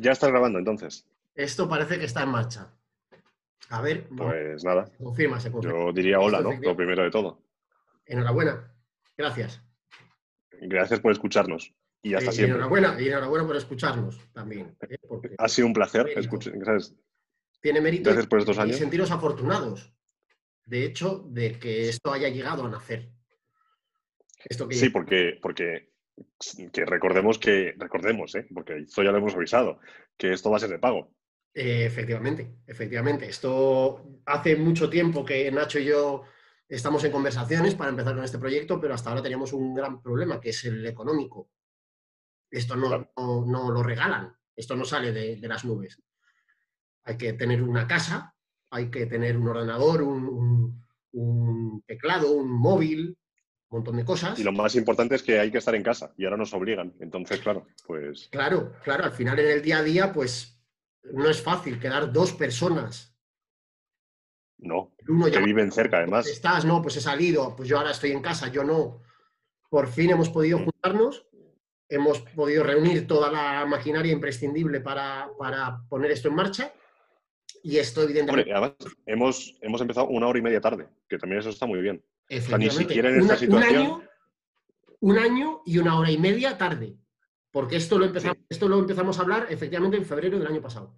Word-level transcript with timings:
Ya 0.00 0.12
estás 0.12 0.30
grabando 0.30 0.58
entonces. 0.58 1.06
Esto 1.34 1.68
parece 1.68 1.98
que 1.98 2.04
está 2.06 2.22
en 2.22 2.30
marcha. 2.30 2.72
A 3.68 3.80
ver, 3.82 4.06
no, 4.10 4.24
Pues 4.28 4.64
nada, 4.64 4.86
se 4.86 4.96
confirma, 5.04 5.38
se 5.40 5.52
confirma. 5.52 5.78
yo 5.78 5.92
diría 5.92 6.18
hola, 6.18 6.40
¿no? 6.40 6.52
Lo 6.60 6.76
primero 6.76 7.02
de 7.04 7.10
todo. 7.10 7.42
Enhorabuena. 8.06 8.74
Gracias. 9.16 9.62
Gracias 10.62 11.00
por 11.00 11.12
escucharnos. 11.12 11.72
Y 12.02 12.14
hasta 12.14 12.30
Eh, 12.30 12.32
y 12.32 12.36
siempre. 12.36 12.54
enhorabuena, 12.56 13.00
y 13.00 13.08
enhorabuena 13.08 13.46
por 13.46 13.56
escucharnos 13.56 14.18
también. 14.32 14.76
¿eh? 14.88 14.96
Porque 15.06 15.34
Ha 15.38 15.48
sido 15.48 15.66
un 15.68 15.74
placer. 15.74 16.12
¿sabes? 16.64 16.94
tiene 17.60 17.80
mérito 17.82 18.04
Gracias 18.08 18.26
por 18.26 18.38
estos 18.40 18.56
y 18.56 18.60
años. 18.60 18.76
sentiros 18.76 19.10
afortunados. 19.10 19.92
De 20.64 20.84
hecho, 20.84 21.24
de 21.28 21.58
que 21.58 21.88
esto 21.90 22.12
haya 22.12 22.28
llegado 22.30 22.64
a 22.64 22.70
nacer. 22.70 23.10
Esto 24.46 24.66
que 24.66 24.74
Sí, 24.76 24.88
porque, 24.88 25.38
porque 25.42 25.89
que 26.72 26.84
recordemos 26.84 27.38
que, 27.38 27.74
recordemos, 27.78 28.34
¿eh? 28.34 28.46
porque 28.52 28.78
esto 28.78 29.02
ya 29.02 29.12
lo 29.12 29.18
hemos 29.18 29.34
avisado, 29.34 29.78
que 30.16 30.32
esto 30.32 30.50
va 30.50 30.56
a 30.56 30.60
ser 30.60 30.70
de 30.70 30.78
pago. 30.78 31.12
Eh, 31.54 31.84
efectivamente, 31.84 32.56
efectivamente. 32.66 33.26
Esto 33.28 34.20
hace 34.26 34.56
mucho 34.56 34.88
tiempo 34.88 35.24
que 35.24 35.50
Nacho 35.50 35.78
y 35.78 35.84
yo 35.86 36.22
estamos 36.68 37.02
en 37.04 37.10
conversaciones 37.12 37.74
para 37.74 37.90
empezar 37.90 38.14
con 38.14 38.24
este 38.24 38.38
proyecto, 38.38 38.80
pero 38.80 38.94
hasta 38.94 39.10
ahora 39.10 39.22
teníamos 39.22 39.52
un 39.52 39.74
gran 39.74 40.00
problema, 40.00 40.40
que 40.40 40.50
es 40.50 40.64
el 40.64 40.86
económico. 40.86 41.50
Esto 42.50 42.76
no, 42.76 42.86
Claro. 42.88 43.10
no, 43.16 43.44
no 43.46 43.70
lo 43.70 43.82
regalan, 43.82 44.34
esto 44.56 44.76
no 44.76 44.84
sale 44.84 45.12
de, 45.12 45.36
de 45.36 45.48
las 45.48 45.64
nubes. 45.64 46.00
Hay 47.04 47.16
que 47.16 47.32
tener 47.32 47.62
una 47.62 47.86
casa, 47.86 48.34
hay 48.70 48.90
que 48.90 49.06
tener 49.06 49.36
un 49.36 49.48
ordenador, 49.48 50.02
un, 50.02 50.28
un- 50.28 50.84
un 51.12 51.82
teclado, 51.86 52.30
un 52.32 52.48
móvil, 52.50 53.16
montón 53.70 53.96
de 53.96 54.04
cosas. 54.04 54.38
Y 54.38 54.42
lo 54.44 54.52
más 54.52 54.74
importante 54.74 55.14
es 55.14 55.22
que 55.22 55.38
hay 55.38 55.50
que 55.50 55.58
estar 55.58 55.74
en 55.74 55.82
casa 55.82 56.12
y 56.16 56.24
ahora 56.24 56.36
nos 56.36 56.52
obligan. 56.52 56.92
Entonces, 57.00 57.40
claro, 57.40 57.66
pues 57.86 58.28
Claro, 58.30 58.72
claro, 58.82 59.04
al 59.04 59.12
final 59.12 59.38
en 59.38 59.48
el 59.48 59.62
día 59.62 59.78
a 59.78 59.82
día, 59.82 60.12
pues 60.12 60.60
no 61.04 61.28
es 61.30 61.40
fácil 61.40 61.78
quedar 61.78 62.12
dos 62.12 62.32
personas. 62.32 63.16
no. 64.58 64.94
Uno 65.08 65.24
Que 65.26 65.32
ya 65.32 65.40
viven 65.40 65.72
cerca, 65.72 65.98
además. 65.98 66.26
estás, 66.28 66.64
no, 66.64 66.82
pues 66.82 66.96
he 66.96 67.00
salido, 67.00 67.56
pues 67.56 67.68
yo 67.68 67.78
ahora 67.78 67.92
estoy 67.92 68.10
en 68.12 68.20
casa, 68.20 68.48
yo 68.48 68.62
no. 68.62 69.00
Por 69.70 69.88
fin 69.88 70.10
hemos 70.10 70.28
podido 70.28 70.58
Mm. 70.58 70.64
juntarnos, 70.64 71.26
hemos 71.88 72.20
podido 72.20 72.62
reunir 72.64 73.06
toda 73.06 73.30
la 73.32 73.64
maquinaria 73.66 74.12
imprescindible 74.12 74.80
para, 74.80 75.30
para 75.38 75.80
poner 75.88 76.10
esto 76.10 76.28
en 76.28 76.34
marcha 76.34 76.72
y 77.62 77.78
esto 77.78 78.02
evidentemente, 78.02 78.52
Hombre, 78.52 78.68
además, 78.68 78.96
hemos, 79.06 79.56
hemos 79.62 79.80
empezado 79.80 80.08
una 80.08 80.26
hora 80.28 80.38
y 80.38 80.42
media 80.42 80.60
tarde, 80.60 80.88
que 81.08 81.18
también 81.18 81.40
eso 81.40 81.50
está 81.50 81.66
muy 81.66 81.80
bien. 81.80 82.04
Sea, 82.40 82.58
ni 82.58 82.66
efectivamente, 82.66 82.78
siquiera 82.94 83.08
en 83.10 83.14
una- 83.16 83.24
esta 83.24 83.36
situación- 83.38 83.76
un, 83.76 83.82
año, 83.82 84.02
un 85.00 85.18
año 85.18 85.62
y 85.66 85.78
una 85.78 85.98
hora 85.98 86.10
y 86.10 86.18
media 86.18 86.56
tarde, 86.58 86.96
porque 87.50 87.76
esto 87.76 87.98
lo, 87.98 88.04
empezamos, 88.06 88.36
Sí. 88.38 88.46
esto 88.50 88.68
lo 88.68 88.78
empezamos 88.78 89.18
a 89.18 89.22
hablar 89.22 89.46
efectivamente 89.50 89.96
en 89.96 90.04
febrero 90.04 90.38
del 90.38 90.46
año 90.48 90.60
pasado. 90.62 90.96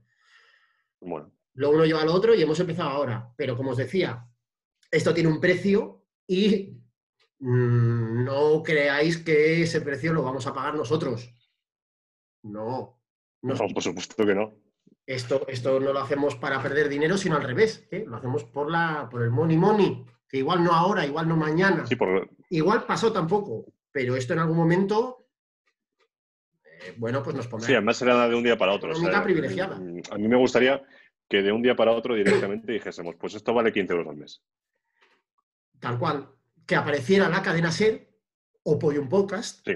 Bueno, 1.00 1.32
Lo 1.54 1.70
uno 1.70 1.84
lleva 1.84 2.00
al 2.02 2.08
otro 2.08 2.34
y 2.34 2.40
hemos 2.42 2.58
empezado 2.60 2.88
ahora. 2.88 3.32
Pero 3.36 3.56
como 3.58 3.72
os 3.72 3.76
decía, 3.76 4.26
esto 4.90 5.12
tiene 5.12 5.28
un 5.28 5.38
precio 5.40 6.06
y 6.26 6.78
mm, 7.40 8.24
no 8.24 8.62
creáis 8.62 9.18
que 9.18 9.62
ese 9.62 9.80
precio 9.82 10.12
lo 10.14 10.22
vamos 10.22 10.46
a 10.46 10.54
pagar 10.54 10.74
nosotros. 10.74 11.30
No. 12.42 13.00
Nos- 13.42 13.60
no, 13.60 13.68
por 13.68 13.82
supuesto 13.82 14.24
que 14.24 14.34
no. 14.34 14.54
esto, 15.04 15.44
esto 15.48 15.78
no 15.80 15.92
lo 15.92 15.98
hacemos 16.00 16.36
para 16.36 16.62
perder 16.62 16.88
dinero, 16.88 17.18
sino 17.18 17.36
al 17.36 17.42
revés. 17.42 17.86
¿eh? 17.90 18.04
Lo 18.06 18.16
hacemos 18.16 18.44
por, 18.44 18.70
la, 18.70 19.08
por 19.10 19.22
el 19.22 19.30
money 19.30 19.56
money. 19.58 20.06
Que 20.32 20.38
igual 20.38 20.64
no 20.64 20.72
ahora, 20.72 21.04
igual 21.04 21.28
no 21.28 21.36
mañana. 21.36 21.86
Sí, 21.86 21.94
por, 21.94 22.30
Igual 22.48 22.86
pasó 22.86 23.12
tampoco. 23.12 23.66
Pero 23.92 24.16
esto 24.16 24.32
en 24.32 24.38
algún 24.38 24.56
momento, 24.56 25.26
eh, 26.64 26.94
bueno, 26.96 27.22
pues 27.22 27.36
nos 27.36 27.46
pondrá. 27.46 27.66
sí, 27.66 27.74
además 27.74 27.98
será 27.98 28.26
de 28.26 28.34
un 28.34 28.42
día 28.42 28.56
para 28.56 28.72
otro. 28.72 28.92
o 28.92 28.94
sea, 28.94 29.22
privilegiada. 29.22 29.76
mm, 29.78 30.00
A 30.10 30.16
mí 30.16 30.28
me 30.28 30.36
gustaría 30.38 30.82
que 31.28 31.42
de 31.42 31.52
un 31.52 31.60
día 31.60 31.76
para 31.76 31.92
otro 31.92 32.14
directamente 32.14 32.72
dijésemos, 32.72 33.14
pues 33.16 33.34
esto 33.34 33.52
vale 33.52 33.72
15 33.74 33.92
euros 33.92 34.08
al 34.08 34.16
mes. 34.16 34.42
tal 35.78 35.98
cual, 35.98 36.30
que 36.66 36.76
apareciera 36.76 37.28
la 37.28 37.42
cadena 37.42 37.70
SER 37.70 38.08
o 38.62 38.78
Podium 38.78 39.10
Podcast. 39.10 39.60
Sí, 39.66 39.74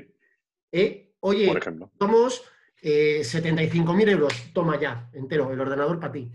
¿eh? 0.73 1.13
Oye, 1.21 1.49
por 1.49 1.59
ejemplo. 1.59 1.93
somos 1.99 2.43
eh, 2.81 3.21
75.000 3.21 4.09
euros, 4.09 4.33
toma 4.55 4.81
ya, 4.81 5.11
entero, 5.13 5.53
el 5.53 5.61
ordenador 5.61 6.01
para 6.01 6.13
ti. 6.13 6.33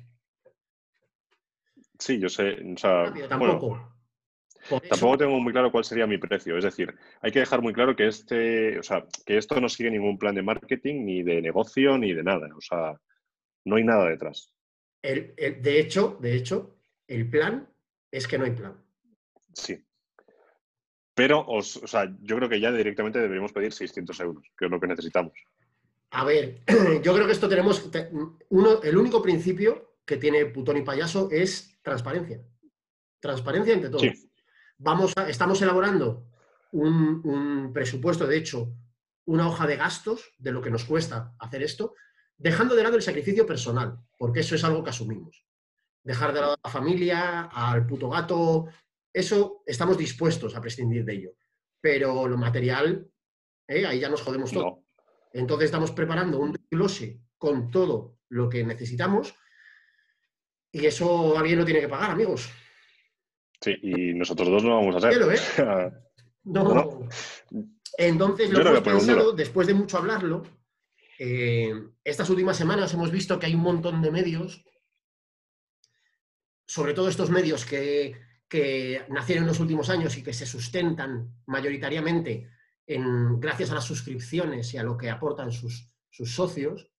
Sí, 1.98 2.20
yo 2.20 2.30
sé, 2.30 2.58
o 2.74 2.78
sea, 2.78 3.06
Rápido, 3.06 3.40
bueno, 3.40 3.96
tampoco. 4.70 4.96
Eso- 4.96 5.18
tengo 5.18 5.40
muy 5.40 5.52
claro 5.54 5.72
cuál 5.72 5.84
sería 5.84 6.08
mi 6.08 6.18
precio. 6.18 6.58
Es 6.58 6.64
decir, 6.64 6.94
hay 7.22 7.32
que 7.32 7.40
dejar 7.40 7.62
muy 7.62 7.74
claro 7.74 7.96
que 7.96 8.08
este, 8.08 8.80
o 8.80 8.84
sea, 8.84 9.06
que 9.26 9.38
esto 9.38 9.60
no 9.60 9.70
sigue 9.70 9.92
ningún 9.92 10.18
plan 10.18 10.36
de 10.36 10.42
marketing, 10.42 11.04
ni 11.06 11.24
de 11.24 11.42
negocio, 11.42 11.98
ni 11.98 12.14
de 12.14 12.24
nada. 12.24 12.50
O 12.56 12.62
sea, 12.62 13.00
no 13.66 13.76
hay 13.76 13.84
nada 13.84 14.10
detrás. 14.10 14.54
el- 15.04 15.34
el- 15.38 15.62
de 15.64 15.80
hecho, 15.80 16.18
de 16.22 16.36
hecho, 16.36 16.78
el 17.08 17.28
plan 17.28 17.68
es 18.12 18.28
que 18.28 18.38
no 18.38 18.46
hay 18.46 18.52
plan. 18.52 18.76
Sí. 19.54 19.84
Pero, 21.16 21.44
os- 21.48 21.78
o 21.78 21.88
sea, 21.88 22.16
yo 22.22 22.36
creo 22.38 22.48
que 22.48 22.60
ya 22.60 22.72
directamente 22.72 23.20
deberíamos 23.20 23.52
pedir 23.52 23.74
600 23.74 24.20
euros, 24.20 24.46
que 24.58 24.66
es 24.66 24.72
lo 24.72 24.80
que 24.80 24.88
necesitamos. 24.88 25.34
A 26.12 26.24
ver, 26.24 26.62
yo 27.04 27.14
creo 27.16 27.26
que 27.26 27.32
esto 27.32 27.50
tenemos. 27.50 27.90
te- 27.92 28.10
uno, 28.50 28.82
el 28.84 28.98
único 28.98 29.22
principio 29.24 29.96
que 30.06 30.18
tiene 30.18 30.46
Putón 30.46 30.78
y 30.78 30.82
Payaso 30.84 31.30
es 31.32 31.80
transparencia. 31.82 32.42
Transparencia 33.20 33.74
entre 33.74 33.90
todos. 33.90 34.04
Sí. 34.04 34.31
Vamos 34.84 35.14
a- 35.16 35.30
estamos 35.30 35.62
elaborando 35.62 36.26
un, 36.72 37.22
un 37.24 37.72
presupuesto, 37.74 38.26
de 38.26 38.38
hecho, 38.38 38.74
una 39.26 39.48
hoja 39.48 39.68
de 39.68 39.76
gastos 39.76 40.34
de 40.40 40.52
lo 40.52 40.62
que 40.62 40.72
nos 40.72 40.86
cuesta 40.86 41.36
hacer 41.40 41.62
esto, 41.62 41.94
dejando 42.38 42.76
de 42.76 42.82
lado 42.84 42.96
el 42.96 43.04
sacrificio 43.04 43.46
personal, 43.46 44.00
porque 44.18 44.40
eso 44.40 44.56
es 44.56 44.64
algo 44.64 44.84
que 44.84 44.90
asumimos. 44.90 45.46
Dejar 46.04 46.34
de 46.34 46.42
lado 46.42 46.54
a 46.54 46.60
la 46.64 46.72
familia, 46.72 47.42
al 47.44 47.86
puto 47.86 48.10
gato, 48.10 48.66
eso 49.14 49.62
estamos 49.68 49.98
dispuestos 50.00 50.56
a 50.56 50.62
prescindir 50.62 51.06
de 51.06 51.14
ello. 51.14 51.32
Pero 51.80 52.28
lo 52.28 52.38
material, 52.38 53.08
¿eh? 53.68 53.86
ahí 53.86 54.00
ya 54.00 54.10
nos 54.10 54.22
jodemos 54.24 54.52
todo. 54.52 54.64
No. 54.66 54.86
Entonces 55.34 55.66
estamos 55.66 55.92
preparando 55.92 56.40
un 56.40 56.54
desglose 56.54 57.22
con 57.38 57.70
todo 57.70 58.18
lo 58.30 58.50
que 58.50 58.64
necesitamos 58.64 59.36
y 60.72 60.86
eso 60.88 61.38
alguien 61.38 61.60
lo 61.60 61.66
tiene 61.66 61.82
que 61.82 61.88
pagar, 61.90 62.12
amigos. 62.12 62.50
Sí, 63.62 63.78
y 63.82 64.14
nosotros 64.14 64.50
dos 64.50 64.64
no 64.64 64.76
vamos 64.76 64.96
a 64.96 65.08
hacer. 65.08 65.22
¿eh? 65.22 65.92
No. 66.44 66.64
No. 66.74 67.08
Entonces 67.98 68.50
Yo 68.50 68.58
lo 68.58 68.64
no 68.64 68.70
hemos 68.72 68.82
pensado, 68.82 69.32
después 69.32 69.68
de 69.68 69.76
mucho 69.76 70.00
hablarlo, 70.00 70.42
eh, 71.20 71.72
estas 72.04 72.32
últimas 72.32 72.58
semanas 72.58 72.92
hemos 72.96 73.12
visto 73.12 73.38
que 73.38 73.46
hay 73.46 73.54
un 73.54 73.62
montón 73.62 74.02
de 74.02 74.10
medios, 74.10 74.66
sobre 76.66 76.96
todo 76.96 77.10
estos 77.10 77.30
medios 77.30 77.64
que, 77.64 78.16
que 78.50 79.06
nacieron 79.10 79.44
en 79.44 79.50
los 79.50 79.60
últimos 79.60 79.92
años 79.92 80.18
y 80.18 80.24
que 80.24 80.34
se 80.34 80.48
sustentan 80.48 81.32
mayoritariamente 81.46 82.50
en, 82.88 83.40
gracias 83.40 83.70
a 83.70 83.76
las 83.76 83.86
suscripciones 83.86 84.74
y 84.74 84.78
a 84.78 84.84
lo 84.84 84.98
que 84.98 85.12
aportan 85.12 85.52
sus, 85.52 85.92
sus 86.10 86.34
socios. 86.34 86.90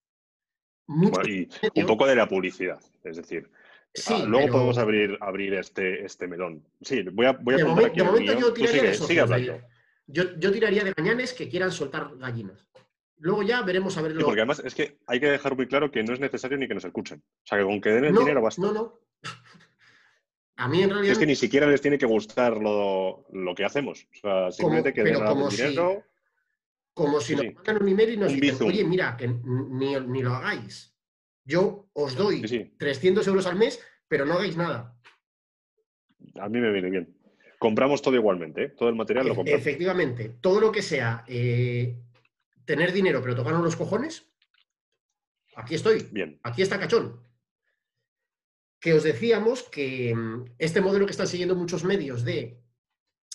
Bueno, 0.86 1.28
y 1.28 1.48
un 1.80 1.86
poco 1.86 2.06
de 2.06 2.14
la 2.14 2.28
publicidad. 2.28 2.80
Es 3.02 3.16
decir, 3.16 3.50
Sí, 3.94 4.14
ah, 4.16 4.24
luego 4.26 4.44
pero 4.46 4.52
podemos 4.54 4.78
abrir, 4.78 5.18
abrir 5.20 5.54
este, 5.54 6.04
este 6.04 6.26
melón. 6.26 6.64
Sí, 6.80 7.02
voy 7.12 7.26
a, 7.26 7.32
voy 7.32 7.54
a 7.54 7.56
de, 7.58 7.62
apuntar 7.64 7.84
momen- 7.84 7.90
aquí 7.90 7.96
de 7.96 8.02
en 8.02 8.06
el 8.08 8.12
momento 8.12 8.40
yo 8.40 8.52
tiraría 8.54 8.80
sigue, 8.80 8.88
de 8.88 8.94
sigue 8.94 9.14
de- 9.14 9.20
hablando. 9.20 9.60
yo, 10.06 10.22
yo 10.38 10.52
tiraría 10.52 10.84
de 10.84 10.92
gañanes 10.92 11.32
que 11.34 11.48
quieran 11.48 11.70
soltar 11.72 12.16
gallinas. 12.16 12.66
Luego 13.18 13.42
ya 13.42 13.62
veremos 13.62 13.96
a 13.98 14.02
ver 14.02 14.12
Sí, 14.16 14.18
porque 14.24 14.40
además 14.40 14.62
es 14.64 14.74
que 14.74 14.98
hay 15.06 15.20
que 15.20 15.30
dejar 15.30 15.54
muy 15.56 15.66
claro 15.68 15.90
que 15.90 16.02
no 16.02 16.12
es 16.14 16.20
necesario 16.20 16.56
ni 16.58 16.66
que 16.66 16.74
nos 16.74 16.84
escuchen. 16.84 17.18
O 17.22 17.46
sea, 17.46 17.58
que 17.58 17.64
con 17.64 17.80
que 17.80 17.90
den 17.90 18.06
el 18.06 18.12
no, 18.14 18.20
dinero 18.20 18.42
basta. 18.42 18.60
no, 18.62 18.72
no. 18.72 18.98
A 20.56 20.68
mí 20.68 20.82
en 20.82 20.90
realidad 20.90 21.12
es 21.12 21.18
que 21.18 21.26
ni 21.26 21.36
siquiera 21.36 21.66
les 21.66 21.80
tiene 21.80 21.98
que 21.98 22.06
gustar 22.06 22.56
lo, 22.56 23.26
lo 23.32 23.54
que 23.54 23.64
hacemos. 23.64 24.06
O 24.12 24.18
sea, 24.20 24.50
simplemente 24.52 24.92
que 24.92 25.02
den 25.04 25.16
si- 25.50 25.62
dinero. 25.62 26.02
como 26.94 27.20
si 27.20 27.34
nos 27.36 27.54
mandan 27.54 27.82
un 27.82 27.88
email 27.88 28.10
y 28.10 28.16
nos 28.16 28.32
dicen, 28.32 28.50
bizum. 28.50 28.68
oye, 28.68 28.84
mira, 28.84 29.16
que 29.16 29.28
ni, 29.28 29.94
ni 30.00 30.22
lo 30.22 30.34
hagáis. 30.34 30.91
Yo 31.44 31.88
os 31.92 32.14
doy 32.16 32.40
Sí, 32.42 32.48
sí, 32.48 32.74
300 32.78 33.26
euros 33.26 33.46
al 33.46 33.56
mes, 33.56 33.80
pero 34.08 34.24
no 34.24 34.34
hagáis 34.34 34.56
nada. 34.56 34.96
a 36.40 36.48
mí 36.48 36.60
me 36.60 36.70
viene 36.72 36.90
bien. 36.90 37.18
Compramos 37.58 38.02
todo 38.02 38.14
igualmente, 38.16 38.64
¿eh? 38.64 38.68
todo 38.70 38.88
el 38.88 38.94
material 38.96 39.26
lo 39.26 39.32
Efe- 39.32 39.36
compramos. 39.36 39.60
Efectivamente, 39.60 40.28
todo 40.40 40.60
lo 40.60 40.72
que 40.72 40.82
sea 40.82 41.24
eh, 41.28 41.96
tener 42.64 42.92
dinero 42.92 43.20
pero 43.22 43.34
tocarnos 43.36 43.62
los 43.62 43.76
cojones, 43.76 44.26
aquí 45.56 45.74
estoy. 45.74 46.08
Bien. 46.12 46.38
Aquí 46.42 46.62
está 46.62 46.78
Cachón. 46.78 47.20
Que 48.80 48.94
os 48.94 49.02
decíamos 49.04 49.62
que 49.64 50.12
mm, 50.14 50.44
este 50.58 50.80
modelo 50.80 51.06
que 51.06 51.12
están 51.12 51.28
siguiendo 51.28 51.54
muchos 51.54 51.84
medios 51.84 52.24
de, 52.24 52.60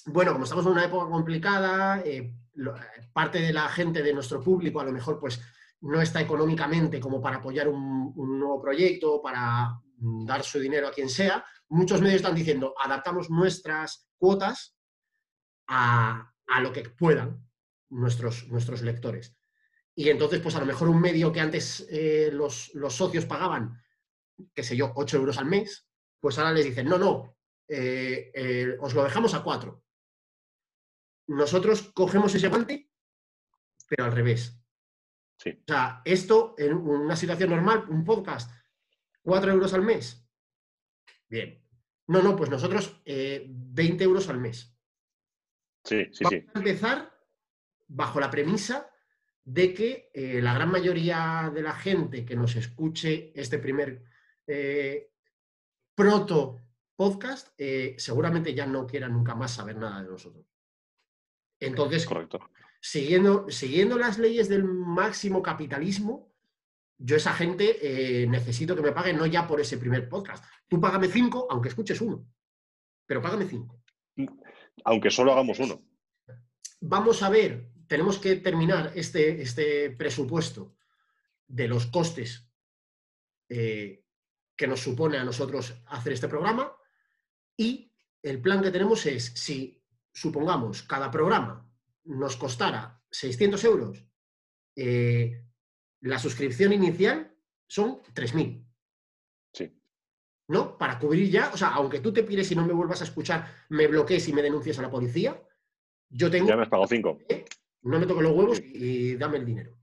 bueno, 0.05 0.33
como 0.33 0.43
estamos 0.43 0.65
en 0.65 0.71
una 0.73 0.85
época 0.85 1.09
complicada, 1.09 2.01
eh, 2.05 2.33
lo- 2.55 2.75
parte 3.13 3.39
de 3.39 3.53
la 3.53 3.69
gente 3.69 4.01
de 4.03 4.13
nuestro 4.13 4.41
público 4.43 4.79
a 4.81 4.83
lo 4.85 4.91
mejor 4.91 5.19
pues 5.19 5.41
no 5.81 6.01
está 6.01 6.21
económicamente 6.21 6.99
como 6.99 7.21
para 7.21 7.37
apoyar 7.37 7.67
un, 7.67 8.13
nuevo 8.15 8.61
proyecto, 8.61 9.21
para 9.21 9.79
mm, 9.97 10.25
dar 10.25 10.43
su 10.43 10.59
dinero 10.59 10.87
a 10.87 10.91
quien 10.91 11.09
sea, 11.09 11.45
muchos 11.69 12.01
medios 12.01 12.17
están 12.17 12.35
diciendo, 12.35 12.73
adaptamos 12.79 13.29
nuestras 13.29 14.07
cuotas 14.17 14.75
a, 15.67 16.33
a 16.47 16.61
lo 16.61 16.71
que 16.71 16.89
puedan 16.89 17.47
nuestros, 17.89 18.47
nuestros 18.47 18.81
lectores. 18.81 19.35
Y 19.95 20.09
entonces, 20.09 20.39
pues 20.41 20.55
a 20.55 20.59
lo 20.59 20.65
mejor 20.65 20.89
un 20.89 21.01
medio 21.01 21.31
que 21.31 21.39
antes 21.39 21.87
eh, 21.89 22.29
los, 22.31 22.71
los, 22.75 22.93
socios 22.93 23.25
pagaban, 23.25 23.81
qué 24.53 24.63
sé 24.63 24.77
yo, 24.77 24.93
8 24.95 25.17
euros 25.17 25.39
al 25.39 25.47
mes, 25.47 25.87
pues 26.19 26.37
ahora 26.37 26.53
les 26.53 26.65
dicen, 26.65 26.87
no, 26.87 26.99
no, 26.99 27.35
eh, 27.67 28.31
eh, 28.33 28.77
os 28.79 28.93
lo 28.93 29.03
dejamos 29.03 29.33
a 29.33 29.41
4. 29.41 29.83
Nosotros 31.29 31.91
cogemos 31.93 32.33
ese 32.35 32.47
guante, 32.47 32.91
pero 33.89 34.05
al 34.05 34.11
revés. 34.11 34.55
Sí. 35.37 35.51
O 35.51 35.63
sea, 35.67 36.01
esto 36.03 36.55
en 36.57 36.73
una 36.73 37.15
situación 37.15 37.51
normal, 37.51 37.85
un 37.89 38.03
podcast, 38.03 38.51
4 39.21 39.51
euros 39.51 39.73
al 39.73 39.83
mes. 39.83 40.27
Bien. 41.29 41.63
No, 42.07 42.21
no, 42.21 42.35
pues 42.35 42.49
nosotros 42.49 43.01
20 43.05 44.03
euros 44.03 44.29
al 44.29 44.39
mes. 44.39 44.73
Sí, 45.83 46.05
sí, 46.11 46.23
Vamos 46.23 46.39
sí. 46.39 46.47
a 46.53 46.57
empezar 46.59 47.17
bajo 47.87 48.19
la 48.19 48.31
premisa 48.31 48.89
de 49.43 49.73
que 49.73 50.11
eh, 50.13 50.41
la 50.41 50.53
gran 50.53 50.69
mayoría 50.69 51.49
de 51.53 51.61
la 51.61 51.73
gente 51.73 52.25
que 52.25 52.35
nos 52.35 52.55
escuche 52.57 53.31
este 53.33 53.59
primer 53.59 54.03
eh, 54.45 55.13
proto 55.95 56.61
podcast 56.95 57.53
eh, 57.57 57.95
seguramente 57.97 58.53
ya 58.53 58.65
no 58.65 58.85
quiera 58.85 59.07
nunca 59.07 59.35
más 59.35 59.53
saber 59.53 59.77
nada 59.77 60.03
de 60.03 60.09
nosotros. 60.09 60.45
Entonces, 61.59 62.05
Correcto. 62.05 62.39
Siguiendo, 62.81 63.49
siguiendo 63.49 63.97
las 63.97 64.17
leyes 64.17 64.49
del 64.49 64.63
máximo 64.63 65.41
capitalismo, 65.41 66.33
yo 66.97 67.15
esa 67.15 67.33
gente 67.33 67.77
eh, 67.81 68.27
necesito 68.27 68.75
que 68.75 68.81
me 68.81 68.91
pague 68.91 69.13
no 69.13 69.25
ya 69.25 69.47
por 69.47 69.61
ese 69.61 69.77
primer 69.77 70.09
podcast. 70.09 70.43
Tú 70.67 70.81
págame 70.81 71.07
cinco, 71.07 71.47
aunque 71.49 71.69
escuches 71.69 72.01
uno, 72.01 72.27
pero 73.05 73.21
págame 73.21 73.45
cinco. 73.45 73.83
Aunque 74.83 75.11
solo 75.11 75.31
hagamos 75.31 75.59
uno. 75.59 75.81
Vamos 76.81 77.21
a 77.23 77.29
ver, 77.29 77.69
tenemos 77.87 78.17
que 78.19 78.37
terminar 78.37 78.91
este, 78.95 79.41
este 79.41 79.91
presupuesto 79.91 80.75
de 81.47 81.67
los 81.67 81.87
costes 81.87 82.47
eh, 83.49 84.03
que 84.55 84.67
nos 84.67 84.81
supone 84.81 85.17
a 85.17 85.23
nosotros 85.23 85.81
hacer 85.87 86.13
este 86.13 86.27
programa 86.27 86.75
y 87.55 87.91
el 88.21 88.41
plan 88.41 88.61
que 88.61 88.71
tenemos 88.71 89.05
es, 89.05 89.25
si 89.35 89.81
supongamos 90.11 90.83
cada 90.83 91.09
programa 91.11 91.66
nos 92.07 92.35
costara 92.37 93.01
600 93.11 93.63
euros, 93.65 94.05
eh, 94.75 95.43
la 96.01 96.19
suscripción 96.19 96.73
inicial 96.73 97.35
son 97.67 98.01
3.000. 98.13 98.65
Sí. 99.53 99.81
¿No? 100.49 100.77
Para 100.77 100.99
cubrir 100.99 101.29
ya, 101.29 101.51
o 101.53 101.57
sea, 101.57 101.69
aunque 101.69 101.99
tú 101.99 102.13
te 102.13 102.23
pires 102.23 102.51
y 102.51 102.55
no 102.55 102.65
me 102.65 102.73
vuelvas 102.73 103.01
a 103.01 103.05
escuchar, 103.05 103.47
me 103.69 103.87
bloquees 103.87 104.27
y 104.27 104.33
me 104.33 104.41
denuncies 104.41 104.77
a 104.79 104.81
la 104.83 104.89
policía, 104.91 105.41
yo 106.09 106.29
tengo... 106.31 106.47
Ya 106.47 106.55
me 106.55 106.63
has 106.63 106.69
pagado 106.69 106.87
cinco. 106.87 107.19
No 107.81 107.99
me 107.99 108.05
toques 108.05 108.23
los 108.23 108.31
huevos 108.33 108.61
y 108.63 109.15
dame 109.15 109.37
el 109.37 109.45
dinero. 109.45 109.77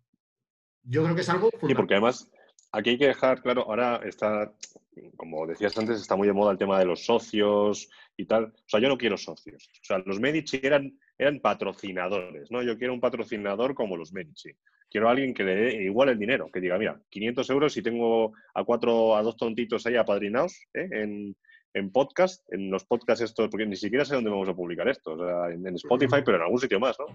Yo 0.83 1.03
creo 1.03 1.15
que 1.15 1.21
es 1.23 1.29
algo 1.29 1.49
Sí, 1.51 1.57
fundamental. 1.59 1.77
porque 1.77 1.95
además 1.95 2.31
aquí 2.73 2.91
hay 2.91 2.99
que 2.99 3.07
dejar 3.07 3.43
claro, 3.43 3.63
ahora 3.63 4.01
está, 4.05 4.55
como 5.17 5.47
decías 5.47 5.77
antes, 5.79 6.01
está 6.01 6.17
muy 6.17 6.27
de 6.27 6.33
moda 6.35 6.53
el 6.53 6.59
tema 6.59 6.79
de 6.79 6.85
los 6.87 7.05
socios 7.05 7.89
y 8.17 8.27
tal. 8.27 8.45
O 8.47 8.69
sea, 8.69 8.81
yo 8.81 8.89
no 8.89 8.99
quiero 8.99 9.17
socios. 9.17 9.69
O 9.83 9.85
sea, 9.85 9.99
los 9.99 10.21
Medici 10.21 10.61
eran, 10.63 10.99
eran 11.19 11.41
patrocinadores, 11.41 12.51
¿no? 12.51 12.63
Yo 12.63 12.77
quiero 12.79 12.93
un 12.95 13.01
patrocinador 13.01 13.75
como 13.75 13.97
los 13.97 14.13
Medici. 14.13 14.51
Quiero 14.91 15.09
a 15.09 15.13
alguien 15.13 15.35
que 15.35 15.45
le 15.45 15.55
dé 15.55 15.83
igual 15.85 16.09
el 16.11 16.19
dinero, 16.19 16.49
que 16.53 16.61
diga, 16.61 16.79
mira, 16.79 17.01
500 17.11 17.51
euros 17.51 17.77
y 17.77 17.83
tengo 17.83 18.33
a 18.55 18.65
cuatro, 18.65 19.17
a 19.17 19.23
dos 19.23 19.37
tontitos 19.37 19.85
ahí 19.87 19.97
apadrinados 19.97 20.57
¿eh? 20.75 20.89
en, 20.91 21.37
en 21.73 21.91
podcast, 21.91 22.45
en 22.53 22.71
los 22.71 22.85
podcasts 22.85 23.25
estos, 23.25 23.49
porque 23.49 23.67
ni 23.67 23.77
siquiera 23.77 24.05
sé 24.05 24.15
dónde 24.15 24.31
vamos 24.31 24.49
a 24.49 24.55
publicar 24.55 24.89
esto, 24.89 25.13
o 25.15 25.19
sea, 25.19 25.53
en, 25.53 25.67
en 25.67 25.75
Spotify, 25.77 26.23
pero 26.25 26.37
en 26.37 26.43
algún 26.45 26.61
sitio 26.61 26.79
más, 26.79 26.97
¿no? 27.01 27.07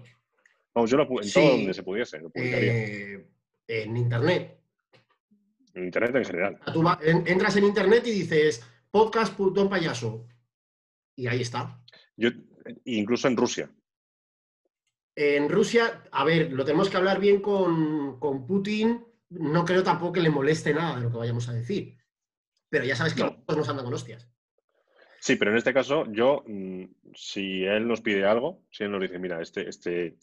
Vamos, 0.74 0.90
yo 0.90 0.96
lo, 0.98 1.04
en 1.10 1.24
Sí. 1.24 1.32
todo 1.40 1.50
donde 1.56 1.74
se 1.74 1.82
pudiese, 1.82 2.18
lo 2.20 2.30
publicaría. 2.30 2.72
Eh, 2.84 3.26
en 3.68 3.96
Internet. 3.96 4.58
En 5.74 5.84
Internet 5.84 6.16
en 6.16 6.24
general. 6.24 6.58
Tú 6.72 6.82
va- 6.82 6.98
en- 7.02 7.26
entras 7.26 7.56
en 7.56 7.64
Internet 7.64 8.02
y 8.06 8.10
dices 8.10 8.62
podcast.payaso. 8.90 10.26
Y 11.16 11.26
ahí 11.28 11.40
está. 11.42 11.80
Yo, 12.16 12.30
incluso 12.84 13.28
en 13.28 13.36
Rusia. 13.36 13.70
En 15.16 15.48
Rusia, 15.48 16.04
a 16.12 16.24
ver, 16.24 16.52
lo 16.52 16.64
tenemos 16.64 16.88
que 16.88 16.96
hablar 16.96 17.20
bien 17.20 17.40
con, 17.40 18.18
con 18.18 18.46
Putin. 18.46 19.04
No 19.30 19.64
creo 19.64 19.82
tampoco 19.82 20.12
que 20.12 20.20
le 20.20 20.30
moleste 20.30 20.72
nada 20.72 20.96
de 20.96 21.02
lo 21.02 21.10
que 21.10 21.18
vayamos 21.18 21.48
a 21.48 21.52
decir. 21.52 21.96
Pero 22.68 22.84
ya 22.84 22.96
sabes 22.96 23.14
que 23.14 23.22
No. 23.22 23.42
los 23.46 23.56
nos 23.56 23.68
andan 23.68 23.84
con 23.84 23.94
hostias. 23.94 24.28
Sí, 25.20 25.36
pero 25.36 25.50
en 25.50 25.58
este 25.58 25.74
caso, 25.74 26.04
yo, 26.10 26.44
mm, 26.46 26.84
si 27.14 27.64
él 27.64 27.86
nos 27.86 28.00
pide 28.00 28.24
algo, 28.24 28.62
si 28.70 28.84
él 28.84 28.90
nos 28.92 29.02
dice, 29.02 29.18
mira, 29.18 29.42
este, 29.42 29.68
este, 29.68 30.16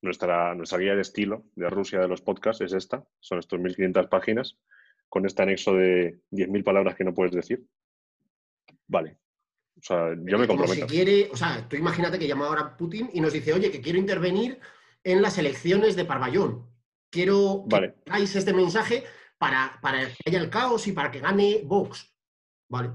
nuestra, 0.00 0.54
nuestra 0.54 0.78
guía 0.78 0.94
de 0.94 1.02
estilo 1.02 1.44
de 1.54 1.68
Rusia 1.68 2.00
de 2.00 2.08
los 2.08 2.22
podcasts 2.22 2.62
es 2.62 2.72
esta, 2.72 3.04
son 3.20 3.38
estos 3.40 3.60
1500 3.60 4.06
páginas, 4.06 4.56
con 5.08 5.26
este 5.26 5.42
anexo 5.42 5.74
de 5.74 6.20
10.000 6.30 6.64
palabras 6.64 6.94
que 6.96 7.04
no 7.04 7.12
puedes 7.12 7.32
decir. 7.32 7.62
Vale. 8.86 9.18
O 9.78 9.82
sea, 9.82 10.10
yo 10.14 10.38
me 10.38 10.46
comprometo. 10.46 10.74
si 10.74 10.82
quiere, 10.94 11.28
o 11.32 11.36
sea, 11.36 11.66
tú 11.68 11.76
imagínate 11.76 12.18
que 12.18 12.28
llama 12.28 12.46
ahora 12.46 12.76
Putin 12.76 13.10
y 13.12 13.20
nos 13.20 13.32
dice, 13.32 13.52
oye, 13.52 13.70
que 13.70 13.80
quiero 13.80 13.98
intervenir 13.98 14.58
en 15.02 15.20
las 15.22 15.38
elecciones 15.38 15.96
de 15.96 16.04
Parvallón. 16.04 16.66
Quiero 17.10 17.64
que 17.68 17.74
Vale. 17.76 17.94
hagáis 18.06 18.34
este 18.36 18.52
mensaje 18.52 19.04
para, 19.38 19.78
para 19.82 20.06
que 20.06 20.14
haya 20.26 20.38
el 20.40 20.50
caos 20.50 20.86
y 20.86 20.92
para 20.92 21.10
que 21.10 21.18
gane 21.20 21.62
Vox. 21.64 22.14
Vale. 22.68 22.90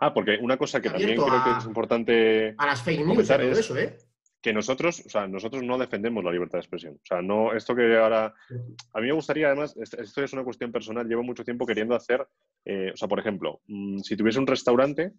Ah, 0.00 0.12
porque 0.12 0.38
una 0.40 0.56
cosa 0.56 0.80
que 0.82 0.90
también 0.90 1.10
creo 1.20 1.44
que 1.44 1.50
es 1.58 1.64
importante 1.66 2.54
A 2.58 2.66
las 2.66 2.82
fake 2.82 3.04
news 3.06 3.24
y 3.24 3.28
todo 3.28 3.42
es- 3.42 3.58
eso, 3.58 3.76
¿eh? 3.78 3.96
que 4.40 4.52
nosotros, 4.52 5.04
o 5.06 5.08
sea, 5.08 5.28
nosotros 5.28 5.62
no 5.62 5.78
defendemos 5.78 6.24
la 6.24 6.32
libertad 6.32 6.54
de 6.58 6.62
expresión. 6.62 6.94
O 6.94 7.04
sea, 7.06 7.22
no, 7.22 7.52
esto 7.54 7.76
que 7.76 7.96
ahora. 7.96 8.34
A 8.92 9.00
mí 9.00 9.06
me 9.06 9.12
gustaría, 9.12 9.46
además, 9.46 9.76
est- 9.76 9.94
esto 9.94 10.24
es 10.24 10.32
una 10.32 10.42
cuestión 10.42 10.72
personal, 10.72 11.06
llevo 11.06 11.22
mucho 11.22 11.44
tiempo 11.44 11.64
queriendo 11.64 11.94
hacer. 11.94 12.26
eh, 12.64 12.90
o 12.92 12.96
sea, 12.96 13.06
por 13.08 13.20
ejemplo, 13.20 13.60
mm, 13.68 13.98
si 14.00 14.16
tuviese 14.16 14.40
un 14.40 14.46
restaurante, 14.48 15.12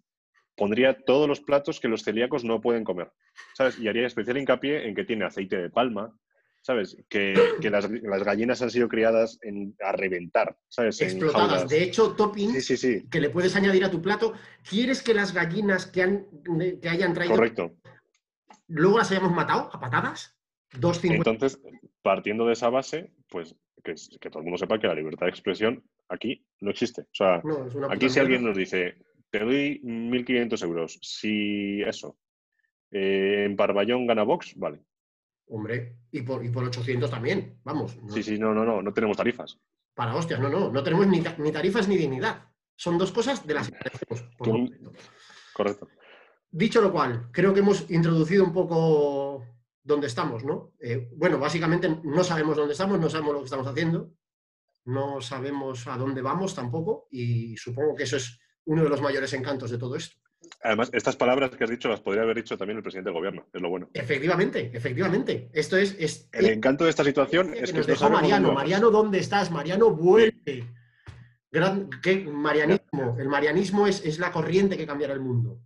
pondría 0.56 0.96
todos 1.04 1.28
los 1.28 1.40
platos 1.40 1.80
que 1.80 1.88
los 1.88 2.02
celíacos 2.02 2.44
no 2.44 2.60
pueden 2.60 2.84
comer. 2.84 3.10
¿Sabes? 3.54 3.78
Y 3.78 3.88
haría 3.88 4.06
especial 4.06 4.38
hincapié 4.38 4.86
en 4.88 4.94
que 4.94 5.04
tiene 5.04 5.24
aceite 5.24 5.56
de 5.56 5.70
palma. 5.70 6.16
¿Sabes? 6.62 6.96
Que, 7.10 7.34
que 7.60 7.68
las, 7.68 7.90
las 7.90 8.22
gallinas 8.24 8.62
han 8.62 8.70
sido 8.70 8.88
criadas 8.88 9.38
en, 9.42 9.76
a 9.84 9.92
reventar. 9.92 10.56
¿Sabes? 10.68 10.98
Explotadas. 11.02 11.68
De 11.68 11.82
hecho, 11.82 12.14
toppings 12.14 12.54
Sí, 12.54 12.62
sí, 12.62 12.76
sí. 12.76 13.06
que 13.10 13.20
le 13.20 13.28
puedes 13.28 13.54
añadir 13.54 13.84
a 13.84 13.90
tu 13.90 14.00
plato. 14.00 14.32
¿Quieres 14.66 15.02
que 15.02 15.12
las 15.12 15.34
gallinas 15.34 15.84
que, 15.86 16.02
han, 16.02 16.26
que 16.80 16.88
hayan 16.88 17.12
traído 17.12 17.34
Correcto. 17.34 17.74
luego 18.68 18.96
las 18.96 19.10
hayamos 19.10 19.32
matado 19.32 19.68
a 19.74 19.78
patadas? 19.78 20.34
2.50. 20.72 21.16
Entonces, 21.16 21.60
partiendo 22.00 22.46
de 22.46 22.54
esa 22.54 22.70
base, 22.70 23.12
pues 23.28 23.54
que, 23.82 23.94
que 24.18 24.30
todo 24.30 24.38
el 24.38 24.44
mundo 24.44 24.56
sepa 24.58 24.78
que 24.78 24.86
la 24.86 24.94
libertad 24.94 25.26
de 25.26 25.30
expresión 25.30 25.84
aquí 26.08 26.46
no 26.60 26.70
existe. 26.70 27.02
O 27.02 27.14
sea, 27.14 27.42
No, 27.44 27.68
aquí 27.90 28.08
si 28.08 28.20
alguien 28.20 28.42
nos 28.42 28.56
dice, 28.56 28.96
te 29.38 29.44
doy 29.44 29.80
1.500 29.82 30.62
euros, 30.62 30.98
si 31.02 31.82
eso, 31.82 32.16
eh, 32.92 33.42
en 33.46 33.56
Barballón 33.56 34.06
gana 34.06 34.22
Vox, 34.22 34.54
vale. 34.56 34.84
Hombre, 35.48 35.96
y 36.12 36.22
por, 36.22 36.44
y 36.44 36.50
por 36.50 36.62
800 36.62 37.10
también. 37.10 37.58
Vamos. 37.64 38.00
no- 38.00 38.12
Sí, 38.14 38.22
sí, 38.22 38.38
no, 38.38 38.54
no, 38.54 38.64
no, 38.64 38.80
no 38.80 38.94
tenemos 38.94 39.16
tarifas. 39.16 39.58
Para 39.92 40.14
hostias, 40.14 40.38
no, 40.38 40.48
no. 40.48 40.70
No 40.70 40.82
tenemos 40.84 41.08
ni, 41.08 41.20
ni 41.38 41.50
tarifas 41.50 41.88
ni 41.88 41.96
dignidad. 41.96 42.48
Son 42.76 42.96
dos 42.96 43.10
cosas 43.10 43.44
de 43.44 43.54
las 43.54 43.68
que 43.70 43.76
carecemos, 43.76 44.22
por. 44.38 44.48
Correcto. 45.52 45.88
Dicho 46.52 46.80
lo 46.80 46.92
cual, 46.92 47.28
creo 47.32 47.52
que 47.52 47.58
hemos 47.60 47.90
introducido 47.90 48.44
un 48.44 48.52
poco 48.52 49.44
dónde 49.82 50.06
estamos, 50.06 50.44
¿no? 50.44 50.74
Eh, 50.80 51.10
bueno, 51.16 51.40
básicamente 51.40 51.88
no 52.04 52.22
sabemos 52.22 52.56
dónde 52.56 52.72
estamos, 52.74 53.00
no 53.00 53.10
sabemos 53.10 53.32
lo 53.34 53.38
que 53.40 53.44
estamos 53.46 53.66
haciendo, 53.66 54.14
no 54.84 55.20
sabemos 55.20 55.88
a 55.88 55.96
dónde 55.96 56.22
vamos 56.22 56.54
tampoco 56.54 57.08
y 57.10 57.56
supongo 57.56 57.96
que 57.96 58.04
eso 58.04 58.16
es 58.16 58.38
uno 58.66 58.82
de 58.82 58.88
los 58.88 59.00
mayores 59.00 59.32
encantos 59.32 59.70
de 59.70 59.78
todo 59.78 59.96
esto. 59.96 60.16
Además, 60.62 60.90
estas 60.92 61.16
palabras 61.16 61.50
que 61.50 61.64
has 61.64 61.70
dicho 61.70 61.88
las 61.88 62.00
podría 62.00 62.22
haber 62.22 62.36
dicho 62.36 62.56
también 62.56 62.76
el 62.76 62.82
presidente 62.82 63.08
del 63.08 63.18
gobierno, 63.18 63.46
es 63.52 63.60
lo 63.60 63.70
bueno. 63.70 63.88
Efectivamente, 63.94 64.70
efectivamente. 64.74 65.50
Esto 65.52 65.76
es... 65.76 65.96
es 65.98 66.28
El 66.32 66.46
encanto 66.46 66.84
de 66.84 66.90
esta 66.90 67.04
situación 67.04 67.54
es 67.54 67.72
que 67.72 67.78
nos 67.78 67.88
no 67.88 67.94
dejó 67.94 68.10
Mariano. 68.10 68.52
Mariano, 68.52 68.90
¿dónde 68.90 69.18
estás? 69.18 69.50
Mariano, 69.50 69.90
vuelve. 69.90 70.66
Gran, 71.50 71.88
¿qué? 72.02 72.24
Marianismo. 72.24 73.16
El 73.18 73.28
marianismo 73.28 73.86
es, 73.86 74.04
es 74.04 74.18
la 74.18 74.32
corriente 74.32 74.76
que 74.76 74.86
cambiará 74.86 75.14
el 75.14 75.20
mundo. 75.20 75.60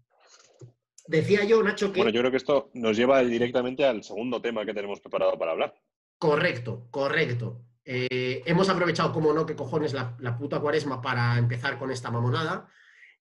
Decía 1.06 1.44
yo, 1.44 1.62
Nacho, 1.62 1.92
que... 1.92 2.00
Bueno, 2.00 2.12
yo 2.12 2.20
creo 2.20 2.30
que 2.30 2.36
esto 2.36 2.70
nos 2.74 2.96
lleva 2.96 3.20
directamente 3.22 3.84
al 3.84 4.04
segundo 4.04 4.42
tema 4.42 4.66
que 4.66 4.74
tenemos 4.74 5.00
preparado 5.00 5.38
para 5.38 5.52
hablar. 5.52 5.74
Correcto, 6.18 6.88
correcto. 6.90 7.62
Eh, 7.84 8.42
hemos 8.44 8.68
aprovechado, 8.68 9.12
como 9.12 9.32
no, 9.32 9.46
que 9.46 9.56
cojones 9.56 9.94
la, 9.94 10.14
la 10.18 10.36
puta 10.36 10.60
cuaresma 10.60 11.00
para 11.00 11.38
empezar 11.38 11.78
con 11.78 11.90
esta 11.90 12.10
mamonada. 12.10 12.68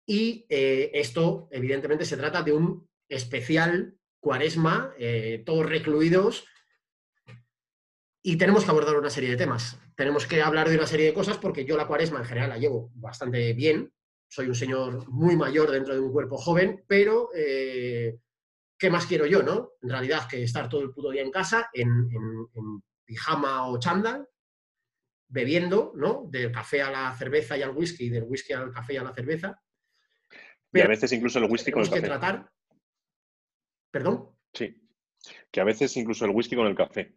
Y 0.06 0.46
eh, 0.48 0.90
esto, 0.94 1.48
evidentemente, 1.50 2.04
se 2.04 2.16
trata 2.16 2.42
de 2.42 2.52
un 2.52 2.88
especial 3.08 3.96
cuaresma, 4.20 4.94
eh, 4.98 5.42
todos 5.46 5.66
recluidos. 5.68 6.46
Y 8.24 8.36
tenemos 8.36 8.64
que 8.64 8.70
abordar 8.70 8.96
una 8.96 9.10
serie 9.10 9.30
de 9.30 9.36
temas. 9.36 9.78
Tenemos 9.96 10.26
que 10.26 10.40
hablar 10.42 10.68
de 10.68 10.76
una 10.76 10.86
serie 10.86 11.06
de 11.06 11.14
cosas 11.14 11.38
porque 11.38 11.64
yo 11.64 11.76
la 11.76 11.86
cuaresma 11.86 12.20
en 12.20 12.24
general 12.24 12.50
la 12.50 12.58
llevo 12.58 12.90
bastante 12.94 13.52
bien. 13.52 13.92
Soy 14.28 14.46
un 14.46 14.54
señor 14.54 15.08
muy 15.08 15.36
mayor 15.36 15.70
dentro 15.70 15.92
de 15.94 16.00
un 16.00 16.12
cuerpo 16.12 16.36
joven, 16.38 16.84
pero 16.86 17.28
eh, 17.34 18.18
¿qué 18.78 18.90
más 18.90 19.06
quiero 19.06 19.26
yo, 19.26 19.42
no? 19.42 19.72
En 19.82 19.90
realidad, 19.90 20.26
que 20.28 20.42
estar 20.42 20.68
todo 20.68 20.80
el 20.82 20.92
puto 20.92 21.10
día 21.10 21.22
en 21.22 21.30
casa, 21.30 21.68
en, 21.72 21.88
en- 21.88 22.82
pijama 23.04 23.68
o 23.68 23.78
chándal, 23.78 24.26
bebiendo, 25.28 25.92
¿no? 25.96 26.26
Del 26.30 26.50
café 26.52 26.80
a 26.82 26.90
la 26.90 27.14
cerveza 27.16 27.58
y 27.58 27.62
al 27.62 27.76
whisky, 27.76 28.08
del 28.08 28.22
whisky 28.24 28.52
al 28.52 28.72
café 28.72 28.94
y 28.94 28.96
a 28.98 29.02
la 29.04 29.12
cerveza. 29.12 29.60
Y 30.72 30.80
a 30.80 30.86
veces 30.86 31.12
incluso 31.12 31.38
el 31.38 31.50
whisky 31.50 31.70
con 31.70 31.82
el 31.82 31.88
que 31.88 31.94
café. 31.96 32.06
tratar. 32.06 32.50
¿Perdón? 33.90 34.30
Sí. 34.52 34.82
Que 35.50 35.60
a 35.60 35.64
veces 35.64 35.96
incluso 35.96 36.24
el 36.24 36.32
whisky 36.32 36.56
con 36.56 36.66
el 36.66 36.74
café. 36.74 37.14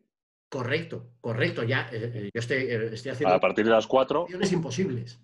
Correcto, 0.50 1.16
correcto. 1.22 1.64
Ya 1.64 1.90
eh, 1.92 2.12
eh, 2.14 2.30
yo 2.34 2.40
estoy, 2.40 2.58
eh, 2.58 2.90
estoy 2.94 3.12
haciendo 3.12 3.36
A 3.36 3.40
partir 3.40 3.66
de 3.66 3.72
las 3.72 3.88
4, 3.88 4.24
opciones 4.24 4.52
imposibles. 4.52 5.20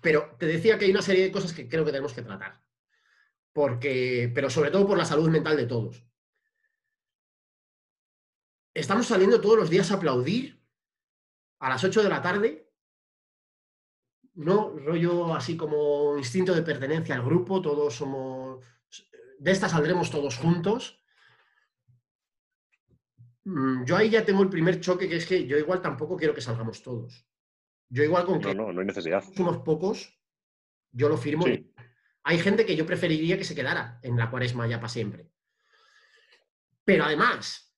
Pero 0.00 0.36
te 0.38 0.46
decía 0.46 0.78
que 0.78 0.84
hay 0.84 0.90
una 0.90 1.02
serie 1.02 1.24
de 1.24 1.32
cosas 1.32 1.52
que 1.52 1.68
creo 1.68 1.84
que 1.84 1.92
tenemos 1.92 2.12
que 2.12 2.22
tratar. 2.22 2.62
Porque, 3.52 4.30
pero 4.34 4.50
sobre 4.50 4.70
todo 4.70 4.86
por 4.86 4.98
la 4.98 5.04
salud 5.04 5.30
mental 5.30 5.56
de 5.56 5.66
todos. 5.66 6.04
Estamos 8.74 9.06
saliendo 9.06 9.40
todos 9.40 9.56
los 9.56 9.70
días 9.70 9.90
a 9.90 9.94
aplaudir 9.94 10.60
a 11.60 11.68
las 11.68 11.84
8 11.84 12.02
de 12.02 12.08
la 12.08 12.20
tarde. 12.20 12.63
No, 14.34 14.70
rollo 14.70 15.34
así 15.34 15.56
como 15.56 16.16
instinto 16.18 16.54
de 16.54 16.62
pertenencia 16.62 17.14
al 17.14 17.24
grupo, 17.24 17.62
todos 17.62 17.94
somos. 17.94 18.64
De 19.38 19.50
esta 19.50 19.68
saldremos 19.68 20.10
todos 20.10 20.36
juntos. 20.36 21.00
Mm, 23.44 23.84
Yo 23.84 23.96
ahí 23.96 24.10
ya 24.10 24.24
tengo 24.24 24.42
el 24.42 24.48
primer 24.48 24.80
choque, 24.80 25.08
que 25.08 25.16
es 25.16 25.26
que 25.26 25.46
yo 25.46 25.56
igual 25.56 25.80
tampoco 25.80 26.16
quiero 26.16 26.34
que 26.34 26.40
salgamos 26.40 26.82
todos. 26.82 27.26
Yo 27.88 28.02
igual 28.02 28.24
con 28.24 28.40
que 28.40 28.54
no, 28.54 28.66
no, 28.66 28.72
no 28.72 28.80
hay 28.80 28.86
necesidad. 28.86 29.22
unos 29.38 29.58
pocos, 29.58 30.18
yo 30.90 31.08
lo 31.08 31.16
firmo. 31.16 31.44
Sí. 31.44 31.72
Hay 32.24 32.38
gente 32.38 32.64
que 32.64 32.74
yo 32.74 32.86
preferiría 32.86 33.36
que 33.36 33.44
se 33.44 33.54
quedara 33.54 34.00
en 34.02 34.16
la 34.16 34.30
cuaresma 34.30 34.66
ya 34.66 34.78
para 34.78 34.88
siempre. 34.88 35.30
Pero 36.84 37.04
además, 37.04 37.76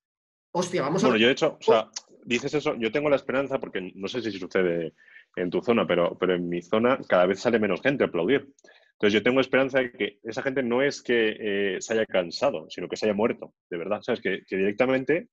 hostia, 0.53 0.83
vamos 0.83 1.03
a... 1.03 1.09
Bueno, 1.09 1.21
yo 1.21 1.27
de 1.27 1.33
hecho, 1.33 1.59
o 1.61 1.63
sea, 1.63 1.91
dices 2.25 2.55
eso, 2.55 2.75
yo 2.77 2.93
tengo 2.93 3.11
la 3.11 3.17
esperanza, 3.17 3.59
porque 3.59 3.93
no 3.95 4.09
sé 4.09 4.23
si 4.23 4.33
sucede 4.39 4.95
en 5.37 5.51
tu 5.51 5.61
zona, 5.63 5.87
pero, 5.87 6.17
pero 6.19 6.35
en 6.35 6.49
mi 6.49 6.63
zona 6.63 6.99
cada 7.09 7.27
vez 7.27 7.41
sale 7.41 7.59
menos 7.59 7.83
gente 7.83 8.05
a 8.05 8.07
aplaudir. 8.09 8.53
Entonces 8.93 9.13
yo 9.13 9.23
tengo 9.23 9.41
esperanza 9.41 9.81
de 9.81 9.93
que 9.93 10.19
esa 10.23 10.43
gente 10.43 10.63
no 10.63 10.83
es 10.83 11.03
que 11.03 11.37
eh, 11.39 11.81
se 11.81 11.93
haya 11.93 12.07
cansado, 12.07 12.67
sino 12.71 12.89
que 12.89 12.97
se 12.97 13.05
haya 13.05 13.15
muerto, 13.15 13.53
de 13.69 13.77
verdad. 13.77 14.01
¿Sabes? 14.01 14.23
Que, 14.23 14.41
directamente 14.49 15.29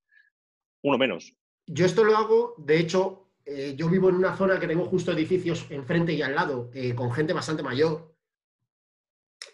uno 0.83 0.97
menos. 0.97 1.33
Yo 1.65 1.85
esto 1.85 2.03
lo 2.03 2.17
hago, 2.17 2.55
de 2.57 2.77
hecho, 2.77 3.31
eh, 3.45 3.73
yo 3.77 3.87
vivo 3.87 4.09
en 4.09 4.15
una 4.15 4.35
zona 4.35 4.59
que 4.59 4.67
tengo 4.67 4.83
justo 4.83 5.13
edificios 5.13 5.65
enfrente 5.69 6.11
y 6.11 6.21
al 6.21 6.35
lado, 6.35 6.69
eh, 6.73 6.93
con 6.93 7.13
gente 7.13 7.31
bastante 7.31 7.63
mayor. 7.63 8.13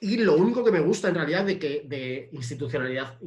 Y 0.02 0.18
lo 0.18 0.36
único 0.38 0.64
que 0.64 0.72
me 0.72 0.80
gusta 0.80 1.10
en 1.10 1.16
realidad 1.16 1.46
de 1.46 1.60
que 1.60 1.84
de 1.86 2.30
institucionalidad, 2.32 3.20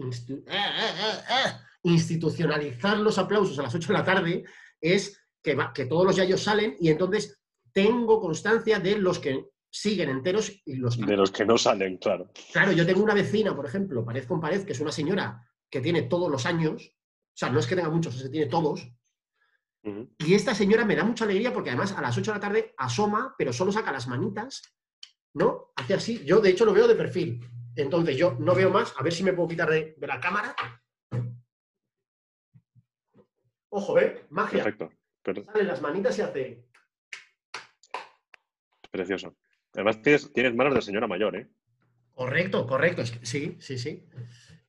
institucionalizar 1.85 2.99
los 2.99 3.19
aplausos 3.19 3.57
a 3.61 3.63
las 3.63 3.75
8 3.75 3.87
de 3.87 3.99
la 3.99 4.05
tarde 4.05 4.45
es 4.81 5.22
que, 5.43 5.55
va- 5.55 5.73
que 5.73 5.87
todos 5.87 6.05
los 6.07 6.17
yayos 6.17 6.43
salen 6.43 6.77
y 6.81 6.89
entonces 6.91 7.39
tengo 7.73 8.21
constancia 8.21 8.79
de 8.79 8.99
los 8.99 9.19
que 9.19 9.47
siguen 9.71 10.11
enteros 10.11 10.53
y 10.67 10.77
los 10.77 10.97
que 10.97 11.07
De 11.07 11.17
los 11.17 11.31
que 11.31 11.45
no 11.47 11.57
salen, 11.57 11.97
claro. 11.97 12.31
Claro, 12.53 12.73
yo 12.73 12.85
tengo 12.87 13.03
una 13.03 13.15
vecina, 13.15 13.57
por 13.57 13.65
ejemplo, 13.67 14.05
pared 14.05 14.25
con 14.27 14.41
pared, 14.41 14.65
que 14.65 14.73
es 14.73 14.81
una 14.81 14.93
señora 14.93 15.49
que 15.71 15.81
tiene 15.81 16.03
todos 16.03 16.31
los 16.31 16.45
años, 16.45 16.83
o 16.95 17.37
sea, 17.37 17.49
no 17.49 17.59
es 17.59 17.67
que 17.67 17.75
tenga 17.75 17.89
muchos, 17.89 18.15
es 18.17 18.25
que 18.25 18.29
tiene 18.29 18.47
todos, 18.47 18.87
y 20.19 20.35
esta 20.35 20.55
señora 20.55 20.85
me 20.85 20.95
da 20.95 21.03
mucha 21.03 21.25
alegría 21.25 21.53
porque 21.53 21.71
además 21.71 21.93
a 21.93 22.03
las 22.03 22.17
8 22.17 22.31
de 22.31 22.37
la 22.37 22.41
tarde 22.41 22.75
asoma, 22.77 23.35
pero 23.39 23.53
solo 23.53 23.73
saca 23.73 23.91
las 23.91 24.07
manitas, 24.07 24.63
¿no? 25.35 25.73
Hace 25.75 25.95
así, 25.95 26.25
yo 26.25 26.41
de 26.41 26.51
hecho 26.51 26.65
lo 26.67 26.75
veo 26.75 26.87
de 26.87 26.95
perfil, 26.95 27.41
entonces 27.75 28.17
yo 28.17 28.37
no 28.39 28.55
veo 28.55 28.71
más, 28.71 28.95
a 28.99 29.03
ver 29.03 29.13
si 29.15 29.25
me 29.25 29.33
puedo 29.33 29.49
quitar 29.49 29.71
de, 29.71 29.95
de 29.97 30.07
la 30.07 30.21
cámara. 30.21 30.55
Ojo, 33.71 33.99
¿eh? 33.99 34.27
Magia. 34.31 34.63
Perfecto. 34.65 34.93
Salen 35.25 35.67
las 35.67 35.81
manitas 35.81 36.19
y 36.19 36.23
hace... 36.23 36.65
precioso. 38.91 39.37
Además, 39.75 40.03
tienes, 40.03 40.33
tienes 40.33 40.55
manos 40.55 40.75
de 40.75 40.83
señora 40.83 41.07
mayor, 41.07 41.37
¿eh? 41.37 41.49
Correcto, 42.13 42.67
correcto. 42.67 43.03
sí, 43.23 43.57
sí, 43.59 43.79
sí. 43.79 44.07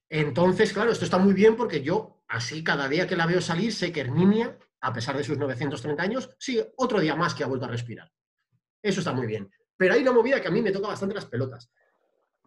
Entonces, 0.10 0.72
claro, 0.72 0.92
esto 0.92 1.06
está 1.06 1.18
muy 1.18 1.34
bien 1.34 1.56
porque 1.56 1.82
yo, 1.82 2.24
así 2.28 2.64
cada 2.64 2.88
día 2.88 3.08
que 3.08 3.16
la 3.16 3.26
veo 3.26 3.42
salir, 3.42 3.74
sé 3.74 3.92
que 3.92 4.02
Herminia, 4.02 4.58
a 4.82 4.94
pesar 4.94 5.18
de 5.18 5.24
sus 5.24 5.38
930 5.38 6.04
años, 6.04 6.30
sigue 6.38 6.72
otro 6.78 7.00
día 7.00 7.16
más 7.16 7.34
que 7.34 7.44
ha 7.44 7.48
vuelto 7.48 7.66
a 7.66 7.70
respirar. 7.70 8.12
Eso 8.82 9.00
está 9.00 9.12
muy 9.12 9.26
bien. 9.26 9.50
Pero 9.76 9.96
hay 9.96 10.02
una 10.02 10.12
movida 10.12 10.40
que 10.40 10.48
a 10.48 10.52
mí 10.52 10.62
me 10.62 10.72
toca 10.72 10.90
bastante 10.90 11.16
las 11.16 11.26
pelotas, 11.26 11.72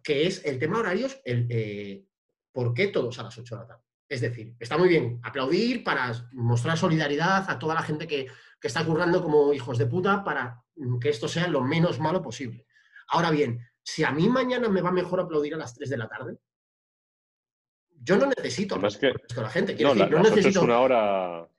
que 0.01 0.25
es 0.25 0.45
el 0.45 0.57
tema 0.59 0.79
horarios, 0.79 1.19
el 1.25 1.45
eh, 1.49 2.05
por 2.51 2.73
qué 2.73 2.87
todos 2.87 3.19
a 3.19 3.23
las 3.23 3.37
8 3.37 3.55
de 3.55 3.61
la 3.61 3.67
tarde. 3.67 3.83
Es 4.09 4.21
decir, 4.21 4.55
está 4.59 4.77
muy 4.77 4.87
bien 4.87 5.19
aplaudir 5.23 5.83
para 5.83 6.13
mostrar 6.31 6.77
solidaridad 6.77 7.49
a 7.49 7.59
toda 7.59 7.75
la 7.75 7.81
gente 7.81 8.07
que, 8.07 8.27
que 8.59 8.67
está 8.67 8.85
currando 8.85 9.21
como 9.21 9.53
hijos 9.53 9.77
de 9.77 9.85
puta 9.85 10.23
para 10.23 10.63
mm, 10.75 10.99
que 10.99 11.09
esto 11.09 11.27
sea 11.27 11.47
lo 11.47 11.61
menos 11.61 11.99
malo 11.99 12.21
posible. 12.21 12.65
Ahora 13.09 13.31
bien, 13.31 13.59
si 13.83 14.03
a 14.03 14.11
mí 14.11 14.29
mañana 14.29 14.69
me 14.69 14.81
va 14.81 14.91
mejor 14.91 15.19
aplaudir 15.19 15.53
a 15.55 15.57
las 15.57 15.73
3 15.73 15.89
de 15.89 15.97
la 15.97 16.07
tarde, 16.07 16.37
yo 17.99 18.17
no 18.17 18.27
necesito 18.27 18.75
Además 18.75 18.97
que- 18.97 19.07
a 19.37 19.41
la 19.41 19.49
gente. 19.49 19.75
Quiero 19.75 19.89
No, 19.93 19.95
la- 19.95 20.05
decir, 20.05 20.17
no 20.17 20.23
las 20.23 20.27
8 20.31 20.35
necesito. 20.37 20.59
es 20.59 20.65
una 20.65 20.79
hora. 20.79 21.41
O 21.41 21.49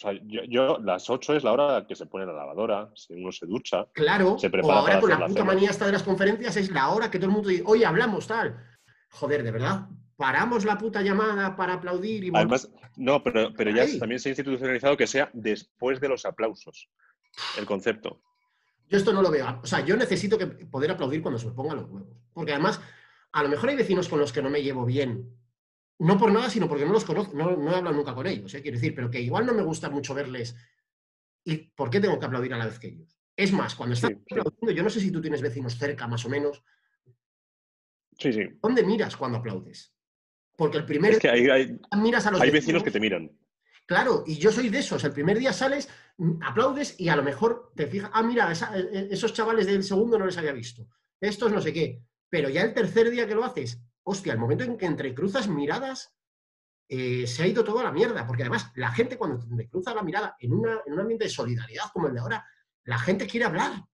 sea, 0.00 0.12
yo, 0.12 0.42
yo- 0.48 0.78
las 0.78 1.10
8 1.10 1.34
es 1.34 1.42
la 1.42 1.52
hora 1.52 1.86
que 1.88 1.96
se 1.96 2.06
pone 2.06 2.24
la 2.24 2.32
lavadora, 2.32 2.90
si 2.94 3.14
uno 3.14 3.32
se 3.32 3.46
ducha. 3.46 3.86
Claro, 3.92 4.38
se 4.38 4.46
o 4.46 4.50
prepara 4.50 4.78
ahora 4.78 4.92
para 4.92 5.00
con 5.00 5.10
la 5.10 5.18
la 5.18 5.26
puta 5.26 5.44
manía 5.44 5.70
esta 5.70 5.86
de 5.86 5.92
las 5.92 6.04
conferencias 6.04 6.56
es 6.56 6.70
la 6.70 6.90
hora 6.90 7.10
que 7.10 7.18
todo 7.18 7.26
el 7.26 7.32
mundo 7.34 7.48
dice, 7.48 7.64
oye, 7.66 7.84
hablamos 7.84 8.28
tal. 8.28 8.64
Joder, 9.10 9.42
de 9.42 9.50
verdad, 9.50 9.88
paramos 10.18 10.64
la 10.64 10.76
puta 10.76 11.00
llamada 11.00 11.54
para 11.56 11.74
aplaudir 11.74 12.24
y 12.24 12.30
Además, 12.34 12.68
no, 12.96 13.22
pero, 13.22 13.54
pero 13.56 13.70
ya 13.70 13.82
Ahí. 13.84 13.98
también 14.00 14.18
se 14.18 14.28
ha 14.28 14.32
institucionalizado 14.32 14.96
que 14.96 15.06
sea 15.06 15.30
después 15.32 16.00
de 16.00 16.08
los 16.08 16.24
aplausos. 16.26 16.90
El 17.56 17.64
concepto. 17.66 18.20
Yo 18.88 18.98
esto 18.98 19.12
no 19.12 19.22
lo 19.22 19.30
veo. 19.30 19.60
O 19.62 19.66
sea, 19.66 19.80
yo 19.84 19.96
necesito 19.96 20.36
que 20.36 20.46
poder 20.48 20.90
aplaudir 20.90 21.22
cuando 21.22 21.38
se 21.38 21.46
me 21.46 21.52
pongan 21.52 21.76
los 21.76 21.88
huevos. 21.88 22.18
Porque 22.32 22.52
además, 22.52 22.80
a 23.32 23.42
lo 23.44 23.48
mejor 23.48 23.68
hay 23.68 23.76
vecinos 23.76 24.08
con 24.08 24.18
los 24.18 24.32
que 24.32 24.42
no 24.42 24.50
me 24.50 24.60
llevo 24.62 24.84
bien. 24.84 25.38
No 26.00 26.18
por 26.18 26.32
nada, 26.32 26.50
sino 26.50 26.68
porque 26.68 26.84
no 26.84 26.92
los 26.92 27.04
conozco, 27.04 27.36
no, 27.36 27.56
no 27.56 27.70
he 27.72 27.76
hablado 27.76 27.94
nunca 27.96 28.14
con 28.14 28.26
ellos, 28.26 28.52
¿eh? 28.54 28.62
quiero 28.62 28.76
decir, 28.76 28.94
pero 28.94 29.10
que 29.10 29.20
igual 29.20 29.46
no 29.46 29.54
me 29.54 29.62
gusta 29.62 29.88
mucho 29.88 30.14
verles. 30.14 30.56
¿Y 31.44 31.56
por 31.56 31.90
qué 31.90 32.00
tengo 32.00 32.18
que 32.18 32.26
aplaudir 32.26 32.54
a 32.54 32.58
la 32.58 32.66
vez 32.66 32.78
que 32.78 32.88
ellos? 32.88 33.16
Es 33.36 33.52
más, 33.52 33.74
cuando 33.76 33.94
estás 33.94 34.10
Sí, 34.10 34.16
sí. 34.16 34.34
aplaudiendo, 34.40 34.70
yo 34.72 34.82
no 34.82 34.90
sé 34.90 35.00
si 35.00 35.10
tú 35.12 35.20
tienes 35.20 35.42
vecinos 35.42 35.76
cerca, 35.78 36.06
más 36.08 36.24
o 36.24 36.28
menos, 36.28 36.62
Sí, 38.18 38.32
sí. 38.32 38.42
¿dónde 38.60 38.82
miras 38.82 39.16
cuando 39.16 39.38
aplaudes? 39.38 39.92
Porque 40.58 40.76
el 40.78 40.84
primer 40.84 41.12
Es 41.12 41.18
que 41.20 41.30
hay, 41.30 41.78
miras 41.96 42.26
a 42.26 42.32
los 42.32 42.40
hay 42.40 42.50
vecinos 42.50 42.82
que 42.82 42.90
te 42.90 42.98
miran. 42.98 43.30
Claro, 43.86 44.24
y 44.26 44.38
yo 44.38 44.50
soy 44.50 44.68
de 44.68 44.80
esos. 44.80 45.04
El 45.04 45.12
primer 45.12 45.38
día 45.38 45.52
sales, 45.52 45.88
aplaudes 46.42 46.98
y 46.98 47.08
a 47.08 47.14
lo 47.14 47.22
mejor 47.22 47.72
te 47.76 47.86
fijas, 47.86 48.10
ah, 48.12 48.24
mira, 48.24 48.50
esa- 48.50 48.76
eh, 48.76 48.88
eh, 48.92 49.08
esos 49.12 49.32
chavales 49.32 49.66
del 49.66 49.84
segundo 49.84 50.18
no 50.18 50.26
les 50.26 50.36
había 50.36 50.50
visto. 50.50 50.88
Estos 51.20 51.52
no 51.52 51.60
sé 51.60 51.72
qué. 51.72 52.02
Pero 52.28 52.48
ya 52.48 52.62
el 52.62 52.74
tercer 52.74 53.08
día 53.08 53.28
que 53.28 53.36
lo 53.36 53.44
haces, 53.44 53.80
hostia, 54.02 54.32
el 54.32 54.40
momento 54.40 54.64
en 54.64 54.76
que 54.76 54.86
entrecruzas 54.86 55.46
miradas, 55.46 56.12
eh, 56.88 57.24
se 57.28 57.44
ha 57.44 57.46
ido 57.46 57.62
todo 57.62 57.78
a 57.78 57.84
la 57.84 57.92
mierda. 57.92 58.26
Porque 58.26 58.42
además, 58.42 58.72
la 58.74 58.90
gente 58.90 59.16
cuando 59.16 59.38
te 59.38 59.46
entrecruza 59.46 59.94
la 59.94 60.02
mirada 60.02 60.36
en, 60.40 60.54
una, 60.54 60.80
en 60.84 60.92
un 60.92 61.00
ambiente 61.00 61.26
de 61.26 61.30
solidaridad 61.30 61.84
como 61.92 62.08
el 62.08 62.14
de 62.14 62.20
ahora, 62.20 62.44
la 62.82 62.98
gente 62.98 63.28
quiere 63.28 63.46
hablar. 63.46 63.84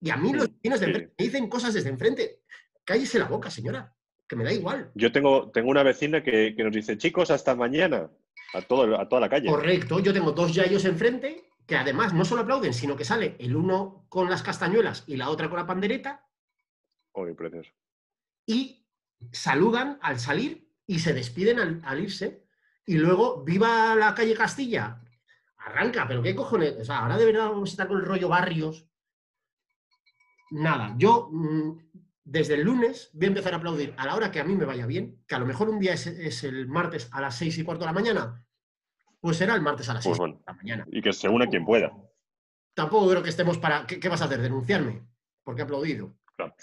Y 0.00 0.10
a 0.10 0.16
mí 0.16 0.32
los 0.32 0.48
vecinos 0.48 0.78
de 0.78 0.86
sí. 0.86 0.90
enfrente 0.92 1.14
me 1.18 1.24
dicen 1.24 1.48
cosas 1.48 1.74
desde 1.74 1.88
enfrente. 1.90 2.42
Cállese 2.84 3.18
la 3.18 3.24
boca, 3.26 3.50
señora, 3.50 3.95
que 4.28 4.36
me 4.36 4.44
da 4.44 4.52
igual. 4.52 4.90
Yo 4.94 5.12
tengo, 5.12 5.50
tengo 5.50 5.70
una 5.70 5.82
vecina 5.82 6.22
que, 6.22 6.54
que 6.56 6.64
nos 6.64 6.72
dice, 6.72 6.98
chicos, 6.98 7.30
hasta 7.30 7.54
mañana. 7.54 8.10
A, 8.54 8.62
todo, 8.62 8.98
a 8.98 9.08
toda 9.08 9.20
la 9.20 9.28
calle. 9.28 9.48
Correcto, 9.48 9.98
yo 9.98 10.12
tengo 10.12 10.32
dos 10.32 10.54
yayos 10.54 10.84
enfrente 10.84 11.50
que 11.66 11.76
además 11.76 12.14
no 12.14 12.24
solo 12.24 12.42
aplauden, 12.42 12.72
sino 12.72 12.96
que 12.96 13.04
sale 13.04 13.34
el 13.40 13.56
uno 13.56 14.06
con 14.08 14.30
las 14.30 14.42
castañuelas 14.42 15.02
y 15.08 15.16
la 15.16 15.30
otra 15.30 15.48
con 15.50 15.58
la 15.58 15.66
pandereta 15.66 16.24
Uy, 17.12 17.34
precioso. 17.34 17.70
y 18.46 18.86
saludan 19.32 19.98
al 20.00 20.20
salir 20.20 20.70
y 20.86 21.00
se 21.00 21.12
despiden 21.12 21.58
al, 21.58 21.82
al 21.84 22.00
irse. 22.00 22.46
Y 22.86 22.94
luego, 22.98 23.42
viva 23.42 23.96
la 23.96 24.14
calle 24.14 24.34
Castilla, 24.34 25.02
arranca, 25.58 26.06
pero 26.06 26.22
qué 26.22 26.36
cojones, 26.36 26.76
o 26.80 26.84
sea, 26.84 26.98
ahora 26.98 27.18
de 27.18 27.26
verdad 27.26 27.48
vamos 27.48 27.70
a 27.70 27.72
estar 27.72 27.88
con 27.88 27.98
el 27.98 28.04
rollo 28.06 28.28
barrios. 28.28 28.88
Nada, 30.52 30.94
yo 30.96 31.28
mm, 31.32 31.85
desde 32.28 32.54
el 32.54 32.62
lunes 32.62 33.08
voy 33.12 33.26
a 33.26 33.28
empezar 33.28 33.54
a 33.54 33.58
aplaudir 33.58 33.94
a 33.96 34.04
la 34.04 34.16
hora 34.16 34.32
que 34.32 34.40
a 34.40 34.44
mí 34.44 34.56
me 34.56 34.64
vaya 34.64 34.84
bien, 34.84 35.22
que 35.28 35.36
a 35.36 35.38
lo 35.38 35.46
mejor 35.46 35.68
un 35.68 35.78
día 35.78 35.92
es, 35.92 36.08
es 36.08 36.42
el 36.42 36.66
martes 36.66 37.08
a 37.12 37.20
las 37.20 37.36
seis 37.38 37.56
y 37.56 37.62
cuarto 37.62 37.84
de 37.84 37.86
la 37.86 37.92
mañana, 37.92 38.44
pues 39.20 39.36
será 39.36 39.54
el 39.54 39.62
martes 39.62 39.88
a 39.88 39.94
las 39.94 40.04
Pues 40.04 40.16
seis 40.16 40.18
bueno. 40.18 40.34
de 40.38 40.44
la 40.44 40.52
mañana. 40.54 40.84
Y 40.90 41.00
que 41.00 41.12
se 41.12 41.28
una 41.28 41.46
quien 41.46 41.64
pueda. 41.64 41.92
Tampoco 42.74 43.08
creo 43.10 43.22
que 43.22 43.30
estemos 43.30 43.58
para. 43.58 43.86
¿Qué, 43.86 44.00
qué 44.00 44.08
vas 44.08 44.20
a 44.22 44.24
hacer? 44.26 44.40
¿Denunciarme? 44.40 45.06
Porque 45.44 45.62
he 45.62 45.64
aplaudido. 45.64 46.18
Claro. 46.36 46.54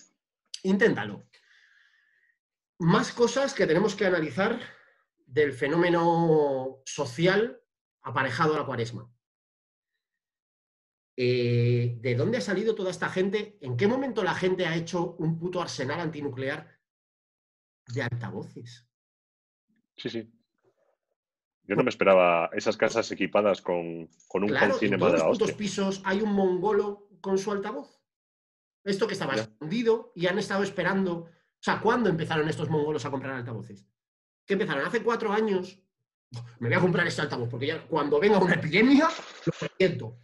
Inténtalo. 0.64 1.24
Más 2.80 3.14
cosas 3.14 3.54
que 3.54 3.66
tenemos 3.66 3.96
que 3.96 4.06
analizar 4.06 4.60
del 5.26 5.54
fenómeno 5.54 6.82
social 6.86 7.62
aparejado 8.02 8.56
a 8.56 8.60
la 8.60 8.66
cuaresma. 8.66 9.10
Eh, 11.16 11.98
¿De 12.02 12.16
dónde 12.16 12.38
ha 12.40 12.42
salido 12.42 12.74
toda 12.76 12.90
esta 12.92 13.10
gente? 13.10 13.58
¿En 13.62 13.78
qué 13.78 13.88
momento 13.88 14.24
la 14.24 14.34
gente 14.34 14.66
ha 14.66 14.76
hecho 14.76 15.16
un 15.20 15.38
puto 15.38 15.62
arsenal 15.62 16.00
antinuclear 16.00 16.80
de 17.94 18.02
altavoces? 18.04 18.88
Sí, 19.96 20.10
sí. 20.10 20.34
Yo 21.66 21.76
no 21.76 21.84
me 21.84 21.90
esperaba 21.90 22.50
esas 22.54 22.76
casas 22.76 23.10
equipadas 23.12 23.62
con, 23.62 24.10
con 24.28 24.44
un 24.44 24.50
Claro, 24.50 24.76
en 24.82 24.92
de 24.92 24.98
la 24.98 25.28
hostia. 25.30 25.56
pisos 25.58 26.02
hay 26.04 26.22
un 26.22 26.34
mongolo 26.34 27.08
con 27.22 27.38
su 27.38 27.52
altavoz. 27.52 28.02
Esto 28.84 29.08
que 29.08 29.14
estaba 29.14 29.36
Ya. 29.36 29.44
escondido 29.44 30.12
y 30.16 30.28
han 30.28 30.40
estado 30.40 30.64
esperando. 30.64 31.14
O 31.20 31.30
sea, 31.62 31.80
¿cuándo 31.80 32.10
empezaron 32.10 32.50
estos 32.50 32.70
mongolos 32.70 33.06
a 33.06 33.12
comprar 33.12 33.36
altavoces? 33.36 33.86
Que 34.46 34.54
empezaron 34.54 34.86
hace 34.86 35.02
cuatro 35.04 35.32
años. 35.32 35.80
Me 36.60 36.68
voy 36.68 36.78
a 36.78 36.82
comprar 36.82 37.08
este 37.08 37.22
altavoz, 37.22 37.48
porque 37.50 37.68
ya 37.68 37.88
cuando 37.88 38.20
venga 38.20 38.40
una 38.40 38.56
epidemia, 38.56 39.08
lo 39.46 39.54
reviento. 39.62 40.18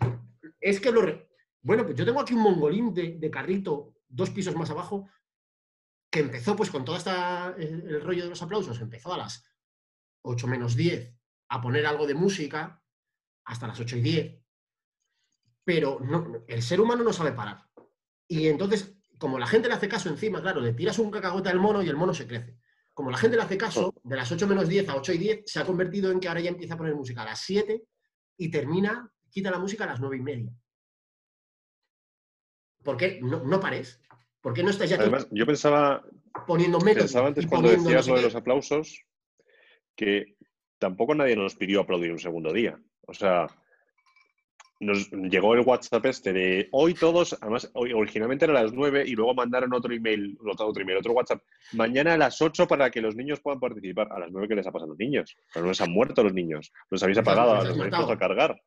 Es 0.60 0.80
que 0.80 0.92
lo. 0.92 1.02
re- 1.02 1.30
Bueno, 1.62 1.84
pues 1.86 1.96
yo 1.96 2.06
tengo 2.06 2.20
aquí 2.22 2.34
un 2.34 2.42
mongolín 2.42 2.94
de, 2.94 3.18
de 3.18 3.30
carrito, 3.32 3.96
dos 4.08 4.30
pisos 4.30 4.56
más 4.56 4.70
abajo, 4.70 5.08
que 6.12 6.20
empezó 6.22 6.56
pues 6.56 6.70
con 6.72 6.84
todo 6.86 6.98
esta, 6.98 7.54
el, 7.58 7.88
el 7.88 8.02
rollo 8.02 8.24
de 8.24 8.30
los 8.30 8.42
aplausos, 8.42 8.80
empezó 8.82 9.14
a 9.14 9.18
las 9.18 9.44
8 10.24 10.48
menos 10.48 10.76
10 10.76 11.14
a 11.50 11.62
poner 11.62 11.86
algo 11.86 12.08
de 12.08 12.14
música 12.16 12.82
hasta 13.46 13.68
las 13.68 13.80
8 13.80 13.98
y 13.98 14.02
10. 14.02 14.44
Pero 15.64 16.00
no, 16.00 16.44
el 16.48 16.62
ser 16.64 16.82
humano 16.82 17.04
no 17.04 17.14
sabe 17.14 17.32
parar. 17.34 17.64
Y 18.28 18.48
entonces, 18.48 18.96
como 19.18 19.38
la 19.38 19.48
gente 19.48 19.68
le 19.68 19.74
hace 19.76 19.88
caso 19.90 20.10
encima, 20.10 20.42
claro, 20.42 20.62
le 20.62 20.74
tiras 20.74 20.98
un 21.00 21.12
cacagote 21.12 21.50
al 21.50 21.60
mono 21.60 21.82
y 21.84 21.90
el 21.90 21.96
mono 21.96 22.14
se 22.14 22.28
crece. 22.28 22.58
Como 22.94 23.12
la 23.12 23.18
gente 23.18 23.38
le 23.38 23.44
hace 23.44 23.58
caso, 23.58 23.94
de 24.04 24.16
las 24.16 24.32
8 24.32 24.48
menos 24.48 24.68
10 24.68 24.90
a 24.90 24.96
8 24.96 25.14
y 25.14 25.18
10, 25.18 25.42
se 25.46 25.60
ha 25.60 25.66
convertido 25.66 26.12
en 26.12 26.20
que 26.20 26.28
ahora 26.28 26.42
ya 26.42 26.50
empieza 26.50 26.74
a 26.74 26.78
poner 26.78 26.96
música 26.96 27.22
a 27.22 27.26
las 27.26 27.40
7 27.42 27.84
y 28.38 28.50
termina, 28.50 29.12
quita 29.30 29.52
la 29.52 29.60
música 29.60 29.84
a 29.84 29.88
las 29.88 30.00
9 30.00 30.18
y 30.18 30.22
media. 30.22 30.52
¿Por 32.84 32.98
qué 32.98 33.20
no, 33.22 33.44
no 33.44 33.60
pares? 33.60 34.02
¿Por 34.42 34.54
qué 34.54 34.64
no 34.64 34.70
estás 34.70 34.90
ya 34.90 34.98
Además, 34.98 35.28
yo 35.32 35.46
pensaba, 35.46 36.04
poniendo 36.48 36.80
métodos 36.80 37.12
pensaba 37.12 37.28
antes 37.28 37.46
cuando 37.46 37.70
no 37.70 37.78
decías 37.78 38.08
lo 38.08 38.16
de 38.16 38.22
los 38.22 38.36
aplausos 38.36 39.04
que 39.96 40.38
tampoco 40.78 41.14
nadie 41.14 41.36
nos 41.36 41.56
pidió 41.56 41.82
aplaudir 41.82 42.12
un 42.12 42.20
segundo 42.20 42.54
día. 42.54 42.80
O 43.06 43.14
sea, 43.14 43.48
nos 44.80 45.12
llegó 45.12 45.54
el 45.56 45.62
WhatsApp 45.62 46.06
este 46.06 46.32
de 46.32 46.70
hoy 46.72 46.94
todos, 46.94 47.38
además 47.42 47.70
originalmente 47.74 48.46
era 48.46 48.58
a 48.58 48.64
las 48.64 48.72
9 48.72 49.04
y 49.06 49.12
luego 49.12 49.34
mandaron 49.34 49.74
otro 49.74 49.94
email, 49.94 50.38
otro, 50.50 50.68
otro 50.68 50.82
email, 50.82 51.00
otro 51.00 51.12
WhatsApp, 51.12 51.42
mañana 51.74 52.14
a 52.14 52.18
las 52.18 52.42
8 52.42 52.66
para 52.66 52.90
que 52.90 53.02
los 53.02 53.16
niños 53.16 53.42
puedan 53.42 53.60
participar. 53.60 54.08
A 54.12 54.20
las 54.20 54.32
9 54.32 54.48
que 54.48 54.56
les 54.56 54.68
ha 54.68 54.72
pasado 54.72 54.92
a 54.92 54.94
los 54.94 55.00
niños. 55.00 55.36
Las 55.54 55.64
9 55.64 55.76
se 55.76 55.84
han 55.84 55.92
muerto 55.92 56.24
los 56.24 56.34
niños. 56.34 56.72
Los 56.90 57.04
habéis 57.04 57.18
Les 57.18 57.28
apagado, 57.28 57.56
les 57.56 57.66
los 57.66 57.80
habéis 57.80 57.96
puesto 57.96 58.14
a 58.14 58.18
cargar. 58.18 58.62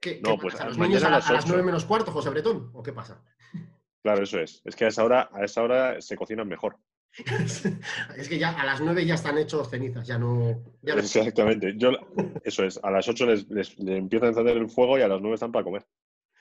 ¿Qué, 0.00 0.20
No, 0.22 0.32
qué 0.36 0.42
pues 0.42 0.54
pasa? 0.54 0.64
a- 0.64 0.68
¿Los 0.68 0.78
niños 0.78 1.02
a, 1.02 1.06
a 1.08 1.10
la- 1.10 1.16
las 1.18 1.28
a 1.30 1.32
las 1.32 1.46
9 1.46 1.60
ocho. 1.60 1.66
menos 1.66 1.84
cuarto, 1.84 2.12
José 2.12 2.30
Bretón? 2.30 2.70
¿O 2.74 2.82
qué 2.82 2.92
pasa? 2.92 3.22
Claro, 4.02 4.22
eso 4.22 4.38
es. 4.38 4.62
Es 4.64 4.76
que 4.76 4.84
a 4.84 4.88
esa 4.88 5.04
hora, 5.04 5.28
a 5.32 5.44
esa 5.44 5.62
hora 5.62 6.00
se 6.00 6.16
cocinan 6.16 6.46
mejor. 6.48 6.78
es 8.16 8.28
que 8.28 8.38
ya 8.38 8.50
a 8.50 8.64
las 8.66 8.80
9 8.80 9.04
ya 9.04 9.14
están 9.14 9.38
hechos 9.38 9.68
cenizas, 9.70 10.06
ya 10.06 10.18
no. 10.18 10.62
Ya 10.82 10.94
no- 10.94 11.00
Exactamente. 11.00 11.74
Yo, 11.76 11.90
eso 12.44 12.64
es. 12.64 12.78
A 12.82 12.90
las 12.90 13.08
8 13.08 13.26
les, 13.26 13.48
les, 13.50 13.78
les 13.78 14.22
a 14.22 14.26
encender 14.26 14.56
el 14.56 14.68
fuego 14.68 14.98
y 14.98 15.02
a 15.02 15.08
las 15.08 15.20
9 15.20 15.34
están 15.34 15.50
para 15.52 15.64
comer. 15.64 15.86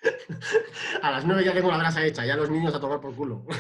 a 1.01 1.11
las 1.11 1.25
9 1.25 1.43
ya 1.43 1.53
tengo 1.53 1.71
la 1.71 1.77
brasa 1.77 2.05
hecha, 2.05 2.25
ya 2.25 2.35
los 2.35 2.51
niños 2.51 2.75
a 2.75 2.79
tomar 2.79 3.01
por 3.01 3.15
culo. 3.15 3.45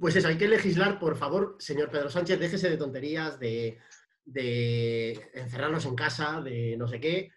Pues 0.00 0.16
eso, 0.16 0.28
hay 0.28 0.38
que 0.38 0.48
legislar, 0.48 0.98
por 0.98 1.16
favor, 1.16 1.56
señor 1.58 1.90
Pedro 1.90 2.08
Sánchez, 2.10 2.40
déjese 2.40 2.70
de 2.70 2.78
tonterías, 2.78 3.38
de, 3.38 3.78
de 4.24 5.30
encerrarnos 5.34 5.84
en 5.86 5.94
casa, 5.94 6.40
de 6.40 6.76
no 6.76 6.86
sé 6.88 7.00
qué. 7.00 7.30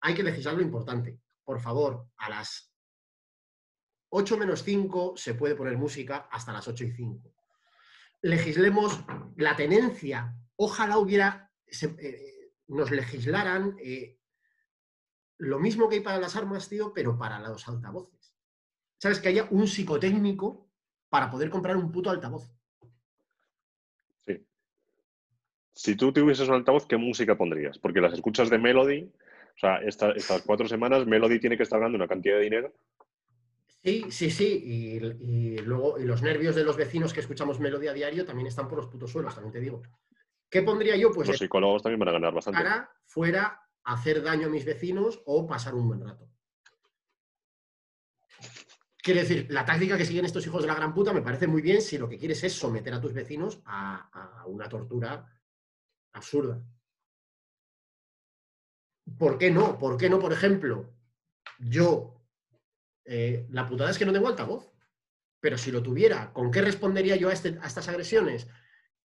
Hay 0.00 0.14
que 0.14 0.22
legislar 0.22 0.54
lo 0.54 0.62
importante. 0.62 1.18
Por 1.44 1.60
favor, 1.60 2.06
a 2.16 2.30
las 2.30 2.72
8 4.10 4.36
menos 4.38 4.62
5 4.62 5.14
se 5.16 5.34
puede 5.34 5.54
poner 5.54 5.76
música 5.76 6.28
hasta 6.30 6.52
las 6.52 6.66
8 6.66 6.84
y 6.84 6.90
5. 6.92 7.32
Legislemos 8.22 9.00
la 9.36 9.56
tenencia. 9.56 10.36
Ojalá 10.56 10.98
hubiera, 10.98 11.50
eh, 11.82 12.52
nos 12.68 12.90
legislaran 12.90 13.76
eh, 13.82 14.18
lo 15.38 15.58
mismo 15.58 15.88
que 15.88 15.96
hay 15.96 16.00
para 16.02 16.18
las 16.18 16.36
armas, 16.36 16.68
tío, 16.68 16.92
pero 16.92 17.16
para 17.16 17.38
los 17.38 17.66
altavoces. 17.66 18.34
¿Sabes? 18.98 19.20
Que 19.20 19.28
haya 19.28 19.48
un 19.50 19.66
psicotécnico 19.66 20.70
para 21.08 21.30
poder 21.30 21.48
comprar 21.48 21.76
un 21.76 21.90
puto 21.90 22.10
altavoz. 22.10 22.52
Sí. 24.20 24.46
Si 25.82 25.96
tú 25.96 26.12
tuvieses 26.12 26.46
un 26.46 26.56
altavoz, 26.56 26.86
¿qué 26.86 26.98
música 26.98 27.38
pondrías? 27.38 27.78
Porque 27.78 28.02
las 28.02 28.12
escuchas 28.12 28.50
de 28.50 28.58
Melody, 28.58 29.04
o 29.04 29.58
sea, 29.58 29.78
esta- 29.78 30.10
estas 30.12 30.42
cuatro 30.42 30.68
semanas, 30.68 31.06
Melody 31.06 31.40
tiene 31.40 31.56
que 31.56 31.62
estar 31.62 31.78
ganando 31.80 31.96
una 31.96 32.06
cantidad 32.06 32.36
de 32.36 32.42
dinero. 32.42 32.74
Sí, 33.82 34.04
sí, 34.10 34.30
sí. 34.30 34.62
Y, 34.62 34.96
y 35.24 35.56
luego 35.60 35.98
y 35.98 36.04
los 36.04 36.20
nervios 36.20 36.54
de 36.54 36.64
los 36.64 36.76
vecinos 36.76 37.14
que 37.14 37.20
escuchamos 37.20 37.60
melodía 37.60 37.92
a 37.92 37.94
diario 37.94 38.26
también 38.26 38.46
están 38.46 38.68
por 38.68 38.76
los 38.76 38.88
putos 38.88 39.10
suelos, 39.10 39.34
también 39.34 39.54
te 39.54 39.60
digo. 39.60 39.80
¿Qué 40.50 40.60
pondría 40.60 40.96
yo? 40.96 41.10
Pues 41.12 41.28
Los 41.28 41.38
psicólogos 41.38 41.82
también 41.82 41.98
van 42.00 42.10
a 42.10 42.12
ganar 42.12 42.34
bastante. 42.34 42.60
fuera 43.06 43.62
hacer 43.84 44.22
daño 44.22 44.48
a 44.48 44.50
mis 44.50 44.66
vecinos 44.66 45.22
o 45.24 45.46
pasar 45.46 45.74
un 45.74 45.88
buen 45.88 46.02
rato. 46.02 46.28
Quiere 49.02 49.20
decir, 49.20 49.46
la 49.48 49.64
táctica 49.64 49.96
que 49.96 50.04
siguen 50.04 50.26
estos 50.26 50.46
hijos 50.46 50.60
de 50.60 50.68
la 50.68 50.74
gran 50.74 50.92
puta 50.92 51.14
me 51.14 51.22
parece 51.22 51.46
muy 51.46 51.62
bien 51.62 51.80
si 51.80 51.96
lo 51.96 52.06
que 52.06 52.18
quieres 52.18 52.44
es 52.44 52.52
someter 52.52 52.92
a 52.92 53.00
tus 53.00 53.14
vecinos 53.14 53.62
a, 53.64 54.42
a 54.42 54.46
una 54.46 54.68
tortura 54.68 55.39
absurda. 56.12 56.62
¿Por 59.18 59.38
qué 59.38 59.50
no? 59.50 59.78
¿Por 59.78 59.96
qué 59.96 60.08
no, 60.08 60.18
por 60.18 60.32
ejemplo, 60.32 60.92
yo, 61.58 62.14
eh, 63.04 63.46
la 63.50 63.66
putada 63.68 63.90
es 63.90 63.98
que 63.98 64.06
no 64.06 64.12
tengo 64.12 64.28
altavoz, 64.28 64.70
pero 65.40 65.58
si 65.58 65.70
lo 65.72 65.82
tuviera, 65.82 66.32
¿con 66.32 66.50
qué 66.50 66.62
respondería 66.62 67.16
yo 67.16 67.28
a, 67.28 67.32
este- 67.32 67.58
a 67.60 67.66
estas 67.66 67.88
agresiones? 67.88 68.46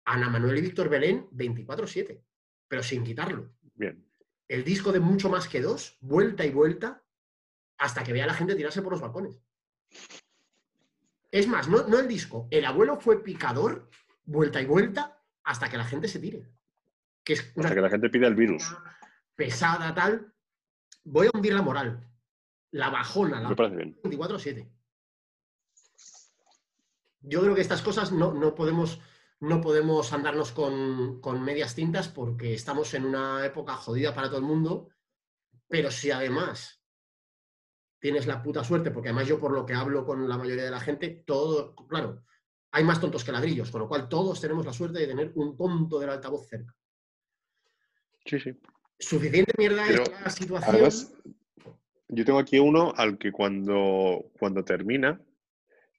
Ana 0.04 0.28
Manuel 0.28 0.58
y 0.58 0.60
Víctor 0.60 0.88
Belén 0.88 1.28
24-7, 1.30 2.22
pero 2.68 2.82
sin 2.82 3.04
quitarlo 3.04 3.50
Bien. 3.74 4.04
el 4.48 4.62
disco 4.64 4.92
de 4.92 5.00
mucho 5.00 5.30
más 5.30 5.48
que 5.48 5.62
dos, 5.62 5.96
vuelta 6.00 6.44
y 6.44 6.50
vuelta, 6.50 7.02
hasta 7.78 8.04
que 8.04 8.12
vea 8.12 8.24
a 8.24 8.28
la 8.28 8.34
gente 8.34 8.54
tirarse 8.54 8.82
por 8.82 8.92
los 8.92 9.00
balcones. 9.00 9.40
Es 11.30 11.48
más, 11.48 11.68
no, 11.68 11.86
no 11.88 11.98
el 11.98 12.06
disco, 12.06 12.46
el 12.50 12.64
abuelo 12.66 13.00
fue 13.00 13.22
picador, 13.22 13.88
vuelta 14.24 14.60
y 14.60 14.66
vuelta, 14.66 15.22
hasta 15.42 15.68
que 15.70 15.76
la 15.78 15.84
gente 15.84 16.06
se 16.08 16.20
tire. 16.20 16.46
Que 17.24 17.32
es 17.34 17.52
una 17.56 17.64
Hasta 17.66 17.74
que 17.74 17.80
la 17.80 17.90
gente 17.90 18.10
pide 18.10 18.26
el 18.26 18.34
virus. 18.34 18.74
pesada, 19.34 19.94
tal. 19.94 20.32
Voy 21.04 21.26
a 21.26 21.30
hundir 21.34 21.54
la 21.54 21.62
moral. 21.62 22.08
La 22.70 22.90
bajona, 22.90 23.40
la 23.40 23.48
Me 23.48 23.56
parece 23.56 23.76
bien. 23.76 24.00
24-7. 24.02 24.70
Yo 27.20 27.40
creo 27.40 27.54
que 27.54 27.60
estas 27.60 27.82
cosas 27.82 28.12
no, 28.12 28.34
no 28.34 28.54
podemos, 28.54 29.00
no 29.40 29.60
podemos 29.60 30.12
andarnos 30.12 30.52
con, 30.52 31.20
con 31.20 31.42
medias 31.42 31.74
tintas 31.74 32.08
porque 32.08 32.52
estamos 32.54 32.92
en 32.94 33.06
una 33.06 33.44
época 33.46 33.74
jodida 33.76 34.14
para 34.14 34.28
todo 34.28 34.38
el 34.38 34.44
mundo, 34.44 34.90
pero 35.68 35.90
si 35.90 36.10
además 36.10 36.82
tienes 37.98 38.26
la 38.26 38.42
puta 38.42 38.62
suerte, 38.62 38.90
porque 38.90 39.08
además 39.08 39.28
yo 39.28 39.40
por 39.40 39.52
lo 39.52 39.64
que 39.64 39.72
hablo 39.72 40.04
con 40.04 40.28
la 40.28 40.36
mayoría 40.36 40.64
de 40.64 40.70
la 40.70 40.80
gente, 40.80 41.22
todo, 41.26 41.74
claro, 41.88 42.22
hay 42.72 42.84
más 42.84 43.00
tontos 43.00 43.24
que 43.24 43.32
ladrillos, 43.32 43.70
con 43.70 43.80
lo 43.80 43.88
cual 43.88 44.08
todos 44.08 44.40
tenemos 44.40 44.66
la 44.66 44.74
suerte 44.74 44.98
de 44.98 45.06
tener 45.06 45.32
un 45.36 45.56
tonto 45.56 45.98
del 45.98 46.10
altavoz 46.10 46.46
cerca. 46.46 46.74
Sí, 48.24 48.40
sí. 48.40 48.54
Suficiente 48.98 49.52
mierda 49.58 49.84
Pero, 49.86 50.02
es 50.04 50.10
la 50.22 50.30
situación. 50.30 50.74
Además, 50.74 51.12
yo 52.08 52.24
tengo 52.24 52.38
aquí 52.38 52.58
uno 52.58 52.92
al 52.96 53.18
que 53.18 53.32
cuando, 53.32 54.30
cuando 54.38 54.64
termina 54.64 55.20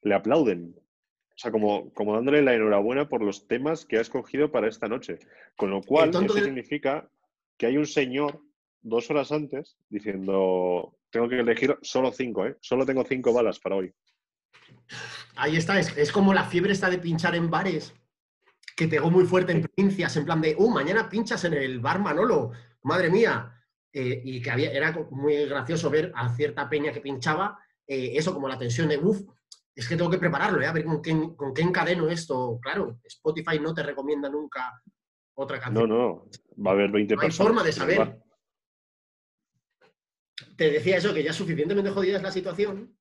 le 0.01 0.15
aplauden. 0.15 0.75
O 0.77 1.37
sea, 1.37 1.51
como, 1.51 1.93
como 1.93 2.13
dándole 2.13 2.41
la 2.41 2.53
enhorabuena 2.53 3.09
por 3.09 3.21
los 3.21 3.47
temas 3.47 3.85
que 3.85 3.97
ha 3.97 4.01
escogido 4.01 4.51
para 4.51 4.69
esta 4.69 4.87
noche. 4.87 5.19
Con 5.57 5.69
lo 5.69 5.81
cual, 5.81 6.09
eso 6.09 6.33
del- 6.33 6.43
significa 6.45 7.09
que 7.57 7.65
hay 7.65 7.77
un 7.77 7.85
señor 7.85 8.41
dos 8.81 9.09
horas 9.09 9.31
antes 9.31 9.77
diciendo, 9.89 10.97
tengo 11.09 11.27
que 11.27 11.39
elegir 11.39 11.77
solo 11.81 12.11
cinco, 12.11 12.45
¿eh? 12.45 12.55
Solo 12.61 12.85
tengo 12.85 13.03
cinco 13.03 13.33
balas 13.33 13.59
para 13.59 13.75
hoy. 13.75 13.93
Ahí 15.35 15.57
está, 15.57 15.79
es, 15.79 15.95
es 15.97 16.11
como 16.11 16.33
la 16.33 16.45
fiebre 16.45 16.71
esta 16.71 16.89
de 16.89 16.99
pinchar 16.99 17.35
en 17.35 17.49
bares, 17.49 17.93
que 18.75 18.87
pegó 18.87 19.09
muy 19.09 19.25
fuerte 19.25 19.53
en 19.53 19.61
provincias, 19.61 20.15
en 20.17 20.25
plan 20.25 20.41
de, 20.41 20.55
uh, 20.57 20.69
mañana 20.69 21.09
pinchas 21.09 21.43
en 21.45 21.53
el 21.53 21.79
bar 21.79 21.99
Manolo, 21.99 22.51
madre 22.83 23.09
mía. 23.09 23.51
Eh, 23.97 24.21
y 24.25 24.41
que 24.41 24.51
había, 24.51 24.71
era 24.73 24.91
muy 25.11 25.45
gracioso 25.45 25.89
ver 25.89 26.11
a 26.13 26.27
cierta 26.35 26.69
peña 26.69 26.91
que 26.91 26.99
pinchaba, 26.99 27.57
eh, 27.87 28.11
eso 28.15 28.33
como 28.33 28.49
la 28.49 28.57
tensión 28.59 28.89
de, 28.89 28.97
uff, 28.97 29.21
es 29.73 29.87
que 29.87 29.95
tengo 29.95 30.09
que 30.11 30.17
prepararlo, 30.17 30.61
¿eh? 30.61 30.67
a 30.67 30.73
ver 30.73 30.83
con 30.83 31.01
qué, 31.01 31.15
con 31.37 31.53
qué 31.53 31.61
encadeno 31.61 32.09
esto. 32.09 32.59
Claro, 32.61 32.99
Spotify 33.05 33.57
no 33.61 33.73
te 33.73 33.83
recomienda 33.83 34.27
nunca 34.29 34.81
otra 35.35 35.55
No, 35.57 35.63
canción. 35.63 35.89
no, 35.89 36.25
va 36.65 36.71
a 36.71 36.73
haber 36.73 36.91
20 36.91 37.15
No 37.15 37.21
hay 37.21 37.27
personas. 37.27 37.47
forma 37.47 37.63
de 37.63 37.71
saber. 37.71 38.19
te 40.57 40.71
decía 40.71 40.97
eso, 40.97 41.13
que 41.13 41.23
ya 41.23 41.31
suficientemente 41.31 41.91
jodida 41.91 42.17
es 42.17 42.23
la 42.23 42.31
situación 42.31 42.97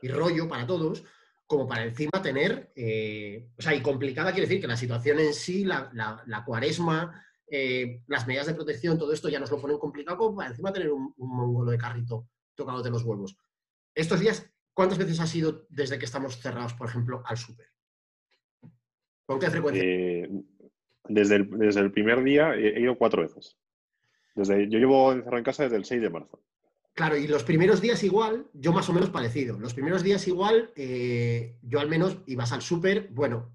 y 0.00 0.08
rollo 0.08 0.48
para 0.48 0.66
todos, 0.66 1.04
como 1.52 1.68
para 1.68 1.84
encima 1.84 2.22
tener, 2.22 2.72
eh, 2.74 3.50
o 3.58 3.60
sea, 3.60 3.74
y 3.74 3.82
complicada 3.82 4.32
quiere 4.32 4.46
decir 4.48 4.58
que 4.62 4.66
la 4.66 4.74
situación 4.78 5.18
en 5.18 5.34
sí, 5.34 5.66
la, 5.66 5.90
la- 5.92 6.44
cuaresma, 6.46 7.22
eh, 7.46 8.00
las 8.06 8.26
medidas 8.26 8.46
de 8.46 8.54
protección, 8.54 8.96
todo 8.96 9.12
esto 9.12 9.28
ya 9.28 9.38
nos 9.38 9.50
lo 9.50 9.60
ponen 9.60 9.76
complicado, 9.76 10.16
como 10.16 10.34
para 10.38 10.48
encima 10.48 10.72
tener 10.72 10.90
un, 10.90 11.12
un 11.14 11.36
mongolo 11.36 11.70
de 11.70 11.76
carrito 11.76 12.26
tocándote 12.54 12.88
los 12.88 13.02
huevos. 13.02 13.36
Estos 13.94 14.20
días, 14.20 14.50
¿cuántas 14.72 14.96
veces 14.96 15.20
has 15.20 15.34
ido 15.34 15.66
desde 15.68 15.98
que 15.98 16.06
estamos 16.06 16.38
cerrados, 16.40 16.72
por 16.72 16.88
ejemplo, 16.88 17.22
al 17.26 17.36
súper? 17.36 17.66
¿Con 19.26 19.38
qué 19.38 19.50
frecuencia? 19.50 19.82
Eh, 19.84 20.30
Desde 21.06 21.36
el, 21.36 21.50
desde 21.58 21.80
el 21.80 21.92
primer 21.92 22.24
día 22.24 22.54
he 22.54 22.80
ido 22.80 22.96
cuatro 22.96 23.20
veces. 23.20 23.58
Desde, 24.34 24.70
yo 24.70 24.78
llevo 24.78 25.12
encerrado 25.12 25.36
en 25.36 25.44
casa 25.44 25.64
desde 25.64 25.76
el 25.76 25.84
6 25.84 26.00
de 26.00 26.08
marzo. 26.08 26.42
Claro, 26.94 27.16
y 27.16 27.26
los 27.26 27.42
primeros 27.42 27.80
días 27.80 28.02
igual, 28.04 28.48
yo 28.52 28.72
más 28.72 28.88
o 28.88 28.92
menos 28.92 29.08
parecido. 29.08 29.58
Los 29.58 29.72
primeros 29.72 30.02
días 30.02 30.28
igual, 30.28 30.72
eh, 30.76 31.56
yo 31.62 31.80
al 31.80 31.88
menos 31.88 32.18
ibas 32.26 32.52
al 32.52 32.60
súper, 32.60 33.08
bueno, 33.10 33.54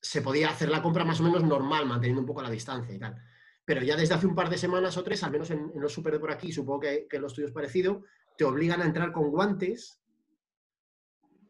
se 0.00 0.22
podía 0.22 0.50
hacer 0.50 0.68
la 0.68 0.82
compra 0.82 1.04
más 1.04 1.20
o 1.20 1.24
menos 1.24 1.42
normal, 1.42 1.86
manteniendo 1.86 2.20
un 2.20 2.26
poco 2.26 2.42
la 2.42 2.50
distancia 2.50 2.94
y 2.94 2.98
tal. 2.98 3.16
Pero 3.64 3.82
ya 3.82 3.96
desde 3.96 4.14
hace 4.14 4.26
un 4.26 4.36
par 4.36 4.50
de 4.50 4.58
semanas 4.58 4.96
o 4.96 5.02
tres, 5.02 5.24
al 5.24 5.32
menos 5.32 5.50
en, 5.50 5.72
en 5.74 5.80
los 5.80 5.92
súper 5.92 6.12
de 6.12 6.20
por 6.20 6.30
aquí, 6.30 6.52
supongo 6.52 6.80
que, 6.80 7.08
que 7.08 7.16
en 7.16 7.22
los 7.22 7.34
tuyos 7.34 7.50
parecido, 7.50 8.04
te 8.36 8.44
obligan 8.44 8.80
a 8.80 8.84
entrar 8.84 9.10
con 9.10 9.30
guantes. 9.30 10.00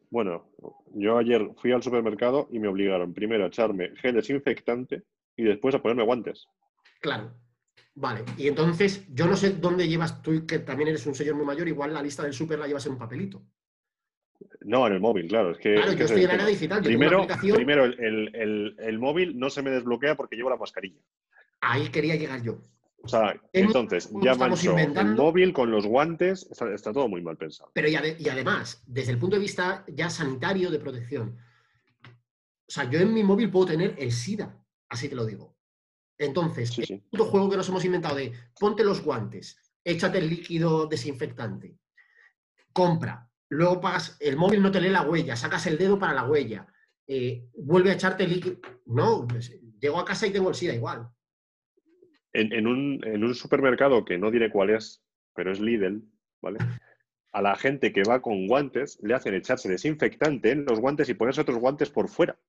Bueno, 0.09 0.49
yo 0.93 1.17
ayer 1.17 1.51
fui 1.57 1.71
al 1.71 1.83
supermercado 1.83 2.47
y 2.51 2.59
me 2.59 2.67
obligaron 2.67 3.13
primero 3.13 3.43
a 3.43 3.47
echarme 3.47 3.95
gel 3.97 4.15
desinfectante 4.15 5.03
y 5.35 5.43
después 5.43 5.75
a 5.75 5.81
ponerme 5.81 6.03
guantes. 6.03 6.47
Claro. 7.01 7.35
Vale, 7.97 8.25
y 8.37 8.47
entonces 8.49 9.05
yo 9.13 9.25
no 9.25 9.37
sé 9.37 9.51
dónde 9.51 9.87
llevas 9.87 10.21
tú, 10.21 10.45
que 10.45 10.59
también 10.59 10.89
eres 10.89 11.05
un 11.05 11.15
señor 11.15 11.35
muy 11.35 11.45
mayor, 11.45 11.67
igual 11.67 11.93
la 11.93 12.01
lista 12.03 12.23
del 12.23 12.33
súper 12.33 12.59
la 12.59 12.67
llevas 12.67 12.85
en 12.85 12.91
un 12.93 12.97
papelito. 12.97 13.45
No, 14.61 14.85
en 14.85 14.93
el 14.93 14.99
móvil, 14.99 15.27
claro. 15.29 15.51
Es 15.51 15.57
que, 15.59 15.75
Claro, 15.75 15.91
es 15.91 15.93
que 15.95 15.99
yo 15.99 16.05
estoy 16.05 16.19
es 16.23 16.25
en 16.25 16.31
el 16.31 16.37
la 16.37 16.43
era 16.43 16.49
digital, 16.51 16.77
yo 16.79 16.83
tengo 16.89 16.97
una 16.99 17.07
Primero, 17.07 17.23
aplicación, 17.23 17.55
primero 17.55 17.85
el, 17.85 17.99
el- 18.03 18.35
el- 18.35 18.75
el 18.79 18.99
móvil 18.99 19.39
no 19.39 19.49
se 19.49 19.61
me 19.61 19.69
desbloquea 19.69 20.15
porque 20.15 20.35
llevo 20.35 20.49
la 20.49 20.57
mascarilla. 20.57 20.99
ahí 21.61 21.87
quería 21.89 22.15
llegar 22.15 22.41
yo. 22.43 22.59
O 23.01 23.07
sea, 23.07 23.31
En 23.53 23.65
entonces, 23.67 24.09
ya 24.21 24.35
mancho 24.35 24.71
el 24.75 24.79
inventando- 24.79 25.23
móvil 25.23 25.53
con 25.53 25.71
los 25.71 25.85
guantes, 25.87 26.47
está, 26.51 26.73
está 26.73 26.91
todo 26.91 27.07
muy 27.07 27.21
mal 27.21 27.37
pensado. 27.37 27.71
Pero 27.73 27.87
y, 27.87 27.95
ade- 27.95 28.17
y 28.19 28.27
además, 28.29 28.83
desde 28.87 29.11
el 29.13 29.19
punto 29.19 29.35
de 29.37 29.41
vista 29.41 29.85
ya 29.87 30.09
sanitario 30.09 30.69
de 30.69 30.79
protección, 30.79 31.37
o 32.03 32.71
sea, 32.71 32.89
yo 32.89 32.99
en 32.99 33.13
mi 33.13 33.23
móvil 33.23 33.49
puedo 33.51 33.67
tener 33.67 33.95
el 33.99 34.11
SIDA, 34.11 34.59
así 34.89 35.07
te 35.07 35.15
lo 35.15 35.25
digo. 35.25 35.55
Entonces, 36.17 36.69
Sí, 36.69 36.81
el 36.81 36.87
sí. 36.87 37.03
puto 37.09 37.25
juego 37.25 37.49
que 37.49 37.57
nos 37.57 37.67
hemos 37.69 37.83
inventado 37.85 38.15
de 38.15 38.31
ponte 38.59 38.83
los 38.83 39.03
guantes, 39.03 39.57
échate 39.83 40.19
el 40.19 40.29
líquido 40.29 40.87
desinfectante, 40.87 41.77
compra, 42.73 43.29
luego 43.49 43.81
pagas, 43.81 44.17
el 44.19 44.37
móvil 44.37 44.61
no 44.61 44.71
te 44.71 44.81
lee 44.81 44.89
la 44.89 45.03
huella, 45.03 45.35
sacas 45.35 45.67
el 45.67 45.77
dedo 45.77 45.99
para 45.99 46.13
la 46.13 46.23
huella, 46.25 46.67
eh, 47.07 47.47
vuelve 47.57 47.91
a 47.91 47.93
echarte 47.93 48.23
el 48.23 48.31
líquido. 48.31 48.59
No, 48.85 49.27
pues, 49.27 49.59
llego 49.79 49.99
a 49.99 50.05
casa 50.05 50.25
y 50.27 50.31
tengo 50.31 50.49
el 50.49 50.55
SIDA 50.55 50.73
igual. 50.73 51.07
En, 52.33 52.51
en 52.51 52.67
un, 52.67 53.01
en 53.05 53.23
un 53.23 53.35
supermercado 53.35 54.03
que 54.03 54.17
no 54.17 54.31
diré 54.31 54.49
cuál 54.49 54.71
es, 54.71 55.03
pero 55.33 55.51
es 55.51 55.59
Lidl, 55.59 56.01
¿vale? 56.41 56.59
A 57.31 57.41
la 57.41 57.55
gente 57.55 57.91
que 57.93 58.03
va 58.03 58.21
con 58.21 58.47
guantes 58.47 58.97
le 59.03 59.13
hacen 59.13 59.33
echarse 59.35 59.69
desinfectante 59.69 60.51
en 60.51 60.65
los 60.65 60.79
guantes 60.79 61.09
y 61.09 61.13
ponerse 61.13 61.41
otros 61.41 61.59
guantes 61.59 61.89
por 61.89 62.07
fuera. 62.09 62.39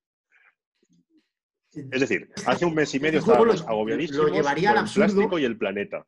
Es 1.91 2.01
decir, 2.01 2.31
hace 2.47 2.65
un 2.65 2.75
mes 2.75 2.95
y 2.95 3.01
medio 3.01 3.19
Este 3.19 3.31
juego 3.31 3.45
lo- 3.47 3.53
estábamos 3.53 3.77
agobiadísimos 3.79 4.27
lo 4.31 4.35
llevaría 4.35 4.71
al 4.71 4.77
el 4.77 4.81
absurdo. 4.83 5.07
plástico 5.07 5.39
y 5.39 5.45
el 5.45 5.59
planeta. 5.59 6.07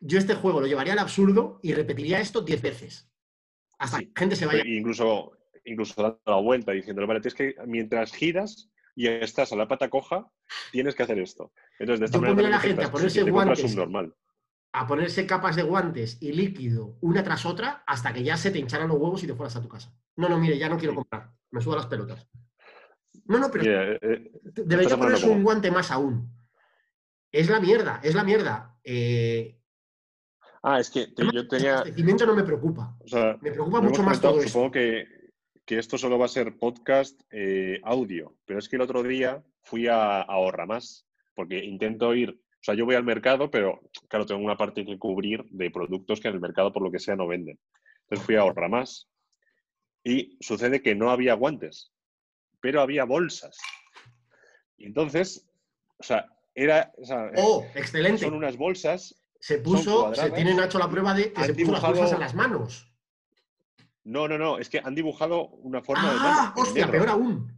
Yo 0.00 0.18
este 0.18 0.34
juego 0.34 0.60
lo 0.60 0.66
llevaría 0.66 0.92
al 0.94 0.98
absurdo 1.00 1.60
y 1.62 1.74
repetiría 1.74 2.20
esto 2.20 2.40
10 2.42 2.62
veces. 2.62 3.10
Hasta 3.78 3.98
Sí. 3.98 4.06
que 4.06 4.12
gente 4.20 4.36
se 4.36 4.46
vaya. 4.46 4.62
E 4.62 4.76
incluso, 4.76 5.32
incluso 5.64 6.00
dando 6.02 6.20
la 6.26 6.36
vuelta 6.36 6.72
diciéndole, 6.72 7.06
vale, 7.06 7.20
es 7.24 7.34
que 7.34 7.54
mientras 7.66 8.12
giras 8.12 8.70
y 8.96 9.06
estás 9.06 9.52
a 9.52 9.56
la 9.56 9.68
pata 9.68 9.88
coja, 9.88 10.30
tienes 10.72 10.94
que 10.94 11.02
hacer 11.02 11.18
esto. 11.18 11.52
Entonces, 11.78 12.00
de 12.00 12.06
esta 12.06 12.18
Yo 12.18 12.22
manera 12.22 12.48
a 12.48 12.50
la 12.52 12.60
gente 12.60 12.84
a 12.84 12.90
ponerse 12.90 13.22
guantes. 13.22 13.76
a 14.72 14.86
ponerse 14.86 15.26
capas 15.26 15.56
de 15.56 15.62
guantes 15.62 16.18
y 16.20 16.32
líquido 16.32 16.96
una 17.00 17.22
tras 17.24 17.44
otra 17.46 17.82
hasta 17.86 18.12
que 18.12 18.22
ya 18.22 18.36
se 18.36 18.50
te 18.50 18.58
hincharan 18.58 18.88
los 18.88 18.98
huevos 18.98 19.22
y 19.24 19.26
te 19.26 19.34
fueras 19.34 19.56
a 19.56 19.62
tu 19.62 19.68
casa. 19.68 19.92
No, 20.16 20.28
no, 20.28 20.38
mire, 20.38 20.58
ya 20.58 20.68
no 20.68 20.76
quiero 20.78 20.94
comprar. 20.94 21.30
Me 21.50 21.60
subo 21.60 21.74
a 21.74 21.76
las 21.78 21.86
pelotas. 21.86 22.28
No, 23.30 23.38
no, 23.38 23.48
pero 23.50 23.62
Mira, 23.62 23.92
eh, 23.92 23.98
eh, 24.02 24.30
debería 24.64 24.96
ponerse 24.96 25.28
un 25.28 25.44
guante 25.44 25.70
más 25.70 25.92
aún. 25.92 26.28
Es 27.30 27.48
la 27.48 27.60
mierda, 27.60 28.00
es 28.02 28.14
la 28.16 28.24
mierda. 28.24 28.76
Eh, 28.82 29.56
ah, 30.64 30.80
es 30.80 30.90
que 30.90 31.06
te- 31.06 31.22
además, 31.22 31.34
yo 31.34 31.40
el 31.42 31.48
tenía... 31.48 31.72
abastecimiento 31.74 32.26
no 32.26 32.34
me 32.34 32.42
preocupa. 32.42 32.96
O 32.98 33.06
sea, 33.06 33.38
Me 33.40 33.52
preocupa 33.52 33.80
mucho 33.80 34.02
más 34.02 34.20
todo 34.20 34.38
esto. 34.38 34.48
Supongo 34.48 34.72
que, 34.72 35.06
que 35.64 35.78
esto 35.78 35.96
solo 35.96 36.18
va 36.18 36.24
a 36.24 36.28
ser 36.28 36.58
podcast 36.58 37.20
eh, 37.30 37.80
audio, 37.84 38.36
pero 38.44 38.58
es 38.58 38.68
que 38.68 38.74
el 38.74 38.82
otro 38.82 39.02
día 39.04 39.42
fui 39.62 39.86
a, 39.86 40.16
a 40.16 40.22
Ahorra 40.22 40.66
Más, 40.66 41.06
porque 41.36 41.64
intento 41.64 42.12
ir, 42.16 42.30
o 42.30 42.62
sea, 42.62 42.74
yo 42.74 42.84
voy 42.84 42.96
al 42.96 43.04
mercado, 43.04 43.48
pero 43.48 43.80
claro, 44.08 44.26
tengo 44.26 44.42
una 44.44 44.56
parte 44.56 44.84
que 44.84 44.98
cubrir 44.98 45.44
de 45.50 45.70
productos 45.70 46.20
que 46.20 46.26
en 46.26 46.34
el 46.34 46.40
mercado 46.40 46.72
por 46.72 46.82
lo 46.82 46.90
que 46.90 46.98
sea 46.98 47.14
no 47.14 47.28
venden. 47.28 47.60
Entonces 48.02 48.26
fui 48.26 48.34
a 48.34 48.40
Ahorra 48.40 48.68
Más 48.68 49.08
y 50.02 50.36
sucede 50.40 50.82
que 50.82 50.96
no 50.96 51.10
había 51.12 51.34
guantes, 51.34 51.92
pero 52.60 52.80
había 52.80 53.04
bolsas. 53.04 53.56
Y 54.76 54.86
entonces, 54.86 55.48
o 55.98 56.02
sea, 56.02 56.26
era, 56.54 56.92
o 56.98 57.04
sea, 57.04 57.30
Oh, 57.36 57.66
excelente. 57.74 58.24
son 58.24 58.34
unas 58.34 58.56
bolsas 58.56 59.14
Se 59.40 59.58
puso, 59.58 59.82
se 59.82 59.88
cuadradas, 60.00 60.34
tiene 60.34 60.54
Nacho 60.54 60.78
la 60.78 60.88
prueba 60.90 61.14
de 61.14 61.32
que 61.32 61.44
se 61.44 61.54
puso 61.54 61.72
las 61.72 61.82
bolsas 61.82 62.12
en 62.12 62.20
las 62.20 62.34
manos. 62.34 62.86
No, 64.04 64.26
no, 64.28 64.38
no, 64.38 64.58
es 64.58 64.68
que 64.70 64.80
han 64.82 64.94
dibujado 64.94 65.48
una 65.48 65.82
forma 65.82 66.10
de 66.10 66.16
Ah, 66.18 66.22
mano. 66.22 66.52
en 66.56 66.62
hostia, 66.62 66.90
peor 66.90 67.08
aún. 67.08 67.56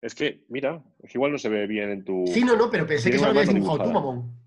Es 0.00 0.14
que, 0.14 0.44
mira, 0.48 0.82
es 1.02 1.10
que 1.10 1.18
igual 1.18 1.32
no 1.32 1.38
se 1.38 1.48
ve 1.48 1.66
bien 1.66 1.90
en 1.90 2.04
tu. 2.04 2.24
Sí, 2.28 2.44
no, 2.44 2.54
no, 2.56 2.70
pero 2.70 2.86
pensé 2.86 3.10
que 3.10 3.18
se 3.18 3.24
lo 3.24 3.30
habías 3.30 3.48
mano 3.48 3.58
dibujado 3.58 3.84
tú, 3.88 3.92
mamón. 3.92 4.38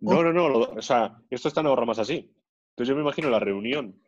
No, 0.00 0.22
no, 0.22 0.32
no, 0.34 0.48
lo- 0.50 0.72
o 0.74 0.82
sea, 0.82 1.16
esto 1.30 1.48
está 1.48 1.62
en 1.62 1.68
ahorra 1.68 1.86
más 1.86 1.98
así. 1.98 2.30
Entonces 2.70 2.88
yo 2.88 2.94
me 2.94 3.00
imagino 3.00 3.30
la 3.30 3.40
reunión 3.40 3.98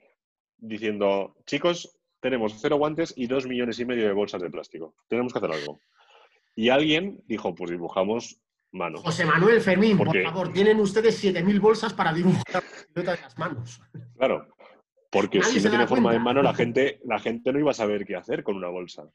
diciendo, 0.58 1.36
chicos, 1.46 1.95
tenemos 2.20 2.54
cero 2.60 2.76
guantes 2.76 3.12
y 3.16 3.26
dos 3.26 3.46
millones 3.46 3.78
y 3.78 3.84
medio 3.84 4.06
de 4.06 4.12
bolsas 4.12 4.42
de 4.42 4.50
plástico. 4.50 4.94
Tenemos 5.08 5.32
que 5.32 5.38
hacer 5.38 5.52
algo. 5.52 5.80
Y 6.54 6.70
alguien 6.70 7.22
dijo, 7.26 7.54
pues 7.54 7.70
dibujamos 7.70 8.40
manos. 8.72 9.02
José 9.02 9.24
Manuel 9.24 9.60
Fermín, 9.60 9.96
por 9.96 10.22
favor, 10.22 10.52
tienen 10.52 10.80
ustedes 10.80 11.22
7.000 11.22 11.60
bolsas 11.60 11.92
para 11.92 12.12
dibujar 12.12 12.62
de 12.94 13.04
las 13.04 13.38
manos. 13.38 13.80
Claro. 14.16 14.48
Porque 15.10 15.38
Nadie 15.38 15.60
si 15.60 15.64
no 15.64 15.70
tiene 15.70 15.86
forma 15.86 16.12
de 16.12 16.18
mano, 16.18 16.42
la 16.42 16.52
gente, 16.54 17.00
la 17.04 17.18
gente 17.18 17.52
no 17.52 17.58
iba 17.58 17.70
a 17.70 17.74
saber 17.74 18.04
qué 18.04 18.16
hacer 18.16 18.42
con 18.42 18.56
una 18.56 18.68
bolsa. 18.68 19.08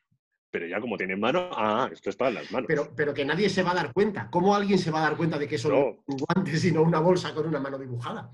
Pero 0.49 0.67
ya 0.67 0.81
como 0.81 0.97
tiene 0.97 1.15
mano, 1.15 1.49
ah, 1.53 1.89
esto 1.91 2.09
es 2.09 2.15
para 2.15 2.31
las 2.31 2.51
manos. 2.51 2.65
Pero, 2.67 2.93
pero 2.95 3.13
que 3.13 3.23
nadie 3.23 3.49
se 3.49 3.63
va 3.63 3.71
a 3.71 3.75
dar 3.75 3.93
cuenta. 3.93 4.29
¿Cómo 4.29 4.55
alguien 4.55 4.79
se 4.79 4.91
va 4.91 4.99
a 4.99 5.03
dar 5.03 5.17
cuenta 5.17 5.37
de 5.37 5.47
que 5.47 5.57
son 5.57 5.71
No. 5.71 6.03
guantes 6.07 6.65
y 6.65 6.71
no 6.71 6.81
una 6.81 6.99
bolsa 6.99 7.33
con 7.33 7.47
una 7.47 7.59
mano 7.59 7.77
dibujada? 7.77 8.29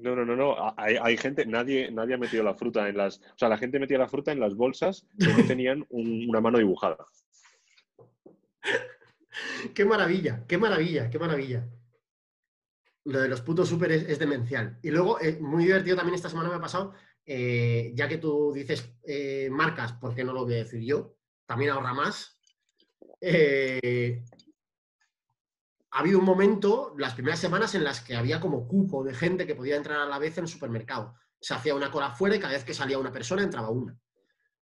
No, 0.00 0.14
no, 0.14 0.24
no, 0.24 0.36
no. 0.36 0.74
Hay, 0.76 1.16
gente, 1.16 1.46
nadie, 1.46 1.90
nadie 1.90 2.14
ha 2.14 2.18
metido 2.18 2.42
la 2.44 2.54
fruta 2.54 2.88
en 2.88 2.96
las. 2.98 3.18
O 3.18 3.38
sea, 3.38 3.48
la 3.48 3.56
gente 3.56 3.78
metía 3.78 3.98
la 3.98 4.08
fruta 4.08 4.32
en 4.32 4.40
las 4.40 4.54
bolsas 4.54 5.06
que 5.18 5.28
no 5.28 5.44
tenían 5.46 5.86
un- 5.88 6.28
una 6.28 6.40
mano 6.40 6.58
dibujada. 6.58 7.06
¡Qué 9.74 9.84
maravilla! 9.84 10.44
¡Qué 10.46 10.58
maravilla! 10.58 11.10
¡Qué 11.10 11.18
maravilla! 11.18 11.68
Lo 13.04 13.20
de 13.20 13.28
los 13.28 13.40
putos 13.42 13.68
súper 13.68 13.92
es, 13.92 14.18
demencial. 14.18 14.78
Y 14.82 14.90
luego, 14.90 15.20
eh, 15.20 15.38
muy 15.40 15.64
divertido 15.64 15.96
también 15.96 16.14
esta 16.14 16.30
semana 16.30 16.48
me 16.48 16.56
ha 16.56 16.60
pasado, 16.60 16.94
eh, 17.26 17.92
ya 17.94 18.08
que 18.08 18.18
tú 18.18 18.52
dices 18.54 18.94
eh, 19.04 19.48
marcas, 19.50 19.94
¿por 19.94 20.14
qué 20.14 20.24
no 20.24 20.32
lo 20.32 20.44
voy 20.44 20.54
a 20.54 20.58
decir 20.58 20.82
yo? 20.82 21.16
También 21.46 21.70
ahorra 21.70 21.92
más. 21.92 22.38
Eh, 23.20 24.22
ha 25.94 26.00
habido 26.00 26.18
un 26.18 26.24
momento, 26.24 26.92
las 26.98 27.14
primeras 27.14 27.38
semanas, 27.38 27.76
en 27.76 27.84
las 27.84 28.00
que 28.00 28.16
había 28.16 28.40
como 28.40 28.66
cupo 28.66 29.04
de 29.04 29.14
gente 29.14 29.46
que 29.46 29.54
podía 29.54 29.76
entrar 29.76 30.00
a 30.00 30.06
la 30.06 30.18
vez 30.18 30.36
en 30.36 30.44
el 30.44 30.48
supermercado. 30.48 31.14
Se 31.38 31.54
hacía 31.54 31.72
una 31.72 31.92
cola 31.92 32.10
fuera 32.10 32.34
y 32.34 32.40
cada 32.40 32.52
vez 32.52 32.64
que 32.64 32.74
salía 32.74 32.98
una 32.98 33.12
persona 33.12 33.44
entraba 33.44 33.70
una. 33.70 33.96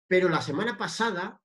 Pero 0.08 0.28
la 0.28 0.42
semana 0.42 0.78
pasada, 0.78 1.42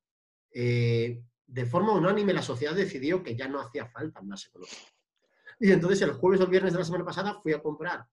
eh, 0.51 1.23
de 1.47 1.67
forma 1.67 1.93
unánime, 1.93 2.33
la 2.33 2.43
sociedad 2.43 2.75
decidió 2.75 3.23
que 3.23 3.37
ya 3.37 3.47
no 3.47 3.61
hacía 3.61 3.87
falta 3.87 4.19
andarse 4.19 4.51
con 4.51 4.63
Y 5.61 5.71
entonces 5.71 6.03
el 6.03 6.15
jueves 6.15 6.41
o 6.41 6.49
viernes 6.49 6.73
de 6.73 6.81
la 6.81 6.85
semana 6.85 7.05
pasada 7.05 7.41
fui 7.41 7.53
a 7.53 7.63
comprar, 7.63 8.09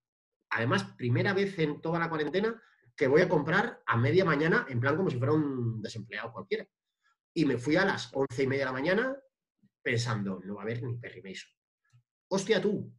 además, 0.51 0.83
primera 0.95 1.33
vez 1.33 1.57
en 1.57 1.81
toda 1.81 1.97
la 1.97 2.07
cuarentena, 2.07 2.61
que 2.95 3.07
voy 3.07 3.21
a 3.21 3.29
comprar 3.29 3.81
a 3.87 3.97
media 3.97 4.23
mañana, 4.23 4.67
en 4.69 4.79
plan 4.79 4.95
como 4.95 5.09
si 5.09 5.17
fuera 5.17 5.33
un 5.33 5.81
desempleado 5.81 6.31
cualquiera. 6.31 6.67
Y 7.33 7.45
me 7.45 7.57
fui 7.57 7.77
a 7.77 7.85
las 7.85 8.11
once 8.13 8.43
y 8.43 8.45
media 8.45 8.65
de 8.65 8.65
la 8.65 8.73
mañana 8.73 9.17
pensando, 9.81 10.39
no 10.43 10.53
va 10.53 10.61
a 10.61 10.65
haber 10.65 10.83
ni 10.83 10.97
Perry. 10.97 11.33
Hostia 12.33 12.59
tú, 12.59 12.91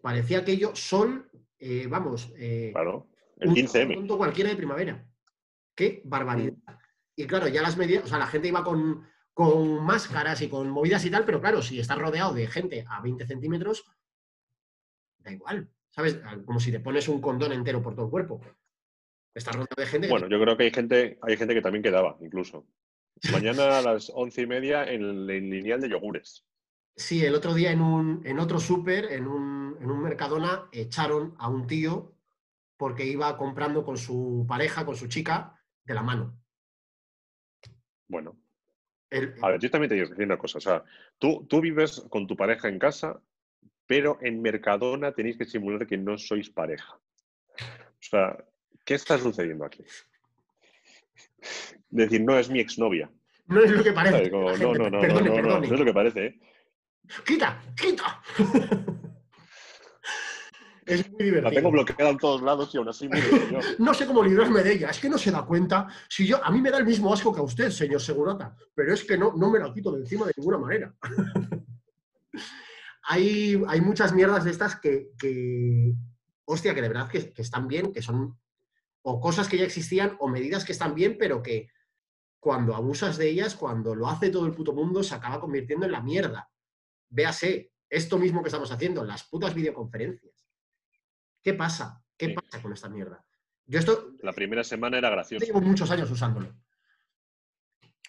parecía 0.00 0.38
aquello 0.38 0.74
sol, 0.74 1.30
eh, 1.58 1.86
vamos, 1.86 2.32
eh, 2.38 2.70
Claro. 2.72 3.10
El 3.36 3.50
un 3.50 3.54
15M. 3.54 3.94
tonto 3.94 4.16
cualquiera 4.16 4.48
de 4.48 4.56
primavera. 4.56 5.06
Qué 5.74 6.00
barbaridad. 6.06 6.54
Y 7.14 7.26
claro, 7.26 7.48
ya 7.48 7.60
las 7.60 7.76
medidas, 7.76 8.04
o 8.04 8.06
sea, 8.06 8.16
la 8.16 8.26
gente 8.26 8.48
iba 8.48 8.64
con, 8.64 9.06
con 9.34 9.84
máscaras 9.84 10.40
y 10.40 10.48
con 10.48 10.70
movidas 10.70 11.04
y 11.04 11.10
tal, 11.10 11.26
pero 11.26 11.42
claro, 11.42 11.60
si 11.60 11.78
estás 11.78 11.98
rodeado 11.98 12.32
de 12.32 12.46
gente 12.46 12.86
a 12.88 13.02
20 13.02 13.26
centímetros, 13.26 13.84
da 15.18 15.30
igual, 15.30 15.68
¿sabes? 15.90 16.18
Como 16.46 16.58
si 16.58 16.72
te 16.72 16.80
pones 16.80 17.08
un 17.08 17.20
condón 17.20 17.52
entero 17.52 17.82
por 17.82 17.94
todo 17.94 18.06
el 18.06 18.10
cuerpo. 18.10 18.40
Estás 19.34 19.56
rodeado 19.56 19.76
de 19.76 19.86
gente 19.86 20.06
que 20.06 20.10
Bueno, 20.10 20.30
yo 20.30 20.40
creo 20.40 20.56
que 20.56 20.62
hay 20.62 20.70
gente, 20.70 21.18
hay 21.20 21.36
gente 21.36 21.52
que 21.52 21.60
también 21.60 21.82
quedaba, 21.82 22.16
incluso. 22.22 22.66
Mañana 23.30 23.80
a 23.80 23.82
las 23.82 24.10
once 24.14 24.40
y 24.40 24.46
media 24.46 24.84
en 24.84 25.02
el 25.02 25.26
lineal 25.26 25.82
de 25.82 25.90
yogures. 25.90 26.46
Sí, 26.94 27.24
el 27.24 27.34
otro 27.34 27.54
día 27.54 27.72
en, 27.72 27.80
un, 27.80 28.22
en 28.24 28.38
otro 28.38 28.60
súper, 28.60 29.12
en 29.12 29.26
un, 29.26 29.76
en 29.80 29.90
un 29.90 30.02
Mercadona, 30.02 30.68
echaron 30.72 31.34
a 31.38 31.48
un 31.48 31.66
tío 31.66 32.14
porque 32.76 33.06
iba 33.06 33.36
comprando 33.36 33.84
con 33.84 33.96
su 33.96 34.44
pareja, 34.48 34.84
con 34.84 34.96
su 34.96 35.06
chica, 35.06 35.58
de 35.84 35.94
la 35.94 36.02
mano. 36.02 36.36
Bueno, 38.08 38.36
A 39.42 39.48
ver, 39.50 39.60
yo 39.60 39.70
también 39.70 39.88
te 39.88 39.94
digo 39.94 40.08
una 40.18 40.36
cosa. 40.36 40.58
O 40.58 40.60
sea, 40.60 40.84
tú, 41.18 41.46
tú 41.48 41.60
vives 41.60 42.04
con 42.10 42.26
tu 42.26 42.36
pareja 42.36 42.68
en 42.68 42.78
casa, 42.78 43.20
pero 43.86 44.18
en 44.20 44.42
Mercadona 44.42 45.12
tenéis 45.12 45.38
que 45.38 45.44
simular 45.44 45.86
que 45.86 45.96
no 45.96 46.18
sois 46.18 46.50
pareja. 46.50 46.94
O 46.94 48.00
sea, 48.00 48.36
¿qué 48.84 48.94
está 48.94 49.18
sucediendo 49.18 49.64
aquí? 49.64 49.84
Decir, 51.90 52.22
no, 52.22 52.38
es 52.38 52.50
mi 52.50 52.60
exnovia. 52.60 53.10
No 53.46 53.62
es 53.62 53.70
lo 53.70 53.82
que 53.82 53.92
parece. 53.92 54.30
no, 54.30 54.56
no, 54.56 54.74
no, 54.74 54.90
no, 54.90 55.00
no, 55.00 55.60
no, 55.60 55.62
es 55.62 55.70
lo 55.70 55.84
que 55.84 55.94
parece. 55.94 56.26
¿eh? 56.26 56.40
¡Quita! 57.24 57.62
¡Quita! 57.76 58.22
es 60.86 61.10
muy 61.10 61.24
divertido. 61.24 61.50
La 61.50 61.56
tengo 61.56 61.70
bloqueada 61.70 62.10
en 62.10 62.18
todos 62.18 62.42
lados 62.42 62.74
y 62.74 62.78
aún 62.78 62.88
así 62.88 63.08
No 63.78 63.94
sé 63.94 64.06
cómo 64.06 64.22
librarme 64.22 64.62
de 64.62 64.72
ella, 64.74 64.90
es 64.90 64.98
que 64.98 65.08
no 65.08 65.18
se 65.18 65.30
da 65.30 65.44
cuenta. 65.44 65.88
Si 66.08 66.26
yo, 66.26 66.44
a 66.44 66.50
mí 66.50 66.60
me 66.60 66.70
da 66.70 66.78
el 66.78 66.86
mismo 66.86 67.12
asco 67.12 67.32
que 67.32 67.40
a 67.40 67.44
usted, 67.44 67.70
señor 67.70 68.00
Segurata, 68.00 68.56
pero 68.74 68.92
es 68.92 69.04
que 69.04 69.16
no, 69.16 69.32
no 69.36 69.50
me 69.50 69.58
la 69.58 69.72
quito 69.72 69.92
de 69.92 70.00
encima 70.00 70.26
de 70.26 70.32
ninguna 70.36 70.58
manera. 70.58 70.94
hay, 73.04 73.62
hay 73.66 73.80
muchas 73.80 74.12
mierdas 74.12 74.44
de 74.44 74.50
estas 74.50 74.76
que, 74.76 75.10
que 75.18 75.92
hostia, 76.44 76.74
que 76.74 76.82
de 76.82 76.88
verdad 76.88 77.08
que, 77.08 77.32
que 77.32 77.42
están 77.42 77.68
bien, 77.68 77.92
que 77.92 78.02
son 78.02 78.38
o 79.02 79.20
cosas 79.20 79.48
que 79.48 79.58
ya 79.58 79.64
existían 79.64 80.16
o 80.20 80.28
medidas 80.28 80.64
que 80.64 80.72
están 80.72 80.94
bien, 80.94 81.16
pero 81.18 81.42
que 81.42 81.68
cuando 82.38 82.74
abusas 82.74 83.18
de 83.18 83.28
ellas, 83.28 83.54
cuando 83.54 83.94
lo 83.94 84.08
hace 84.08 84.30
todo 84.30 84.46
el 84.46 84.54
puto 84.54 84.72
mundo, 84.72 85.02
se 85.02 85.14
acaba 85.14 85.40
convirtiendo 85.40 85.86
en 85.86 85.92
la 85.92 86.00
mierda. 86.00 86.51
Véase, 87.12 87.72
esto 87.90 88.18
mismo 88.18 88.42
que 88.42 88.48
estamos 88.48 88.72
haciendo, 88.72 89.04
las 89.04 89.24
putas 89.24 89.54
videoconferencias. 89.54 90.34
¿Qué 91.42 91.52
pasa? 91.52 92.02
¿Qué 92.16 92.30
pasa 92.30 92.62
con 92.62 92.72
esta 92.72 92.88
mierda? 92.88 93.22
Yo 93.66 93.78
esto... 93.78 94.12
La 94.22 94.32
primera 94.32 94.64
semana 94.64 94.96
era 94.96 95.10
gracioso. 95.10 95.44
Llevo 95.44 95.60
muchos 95.60 95.90
años 95.90 96.10
usándolo. 96.10 96.56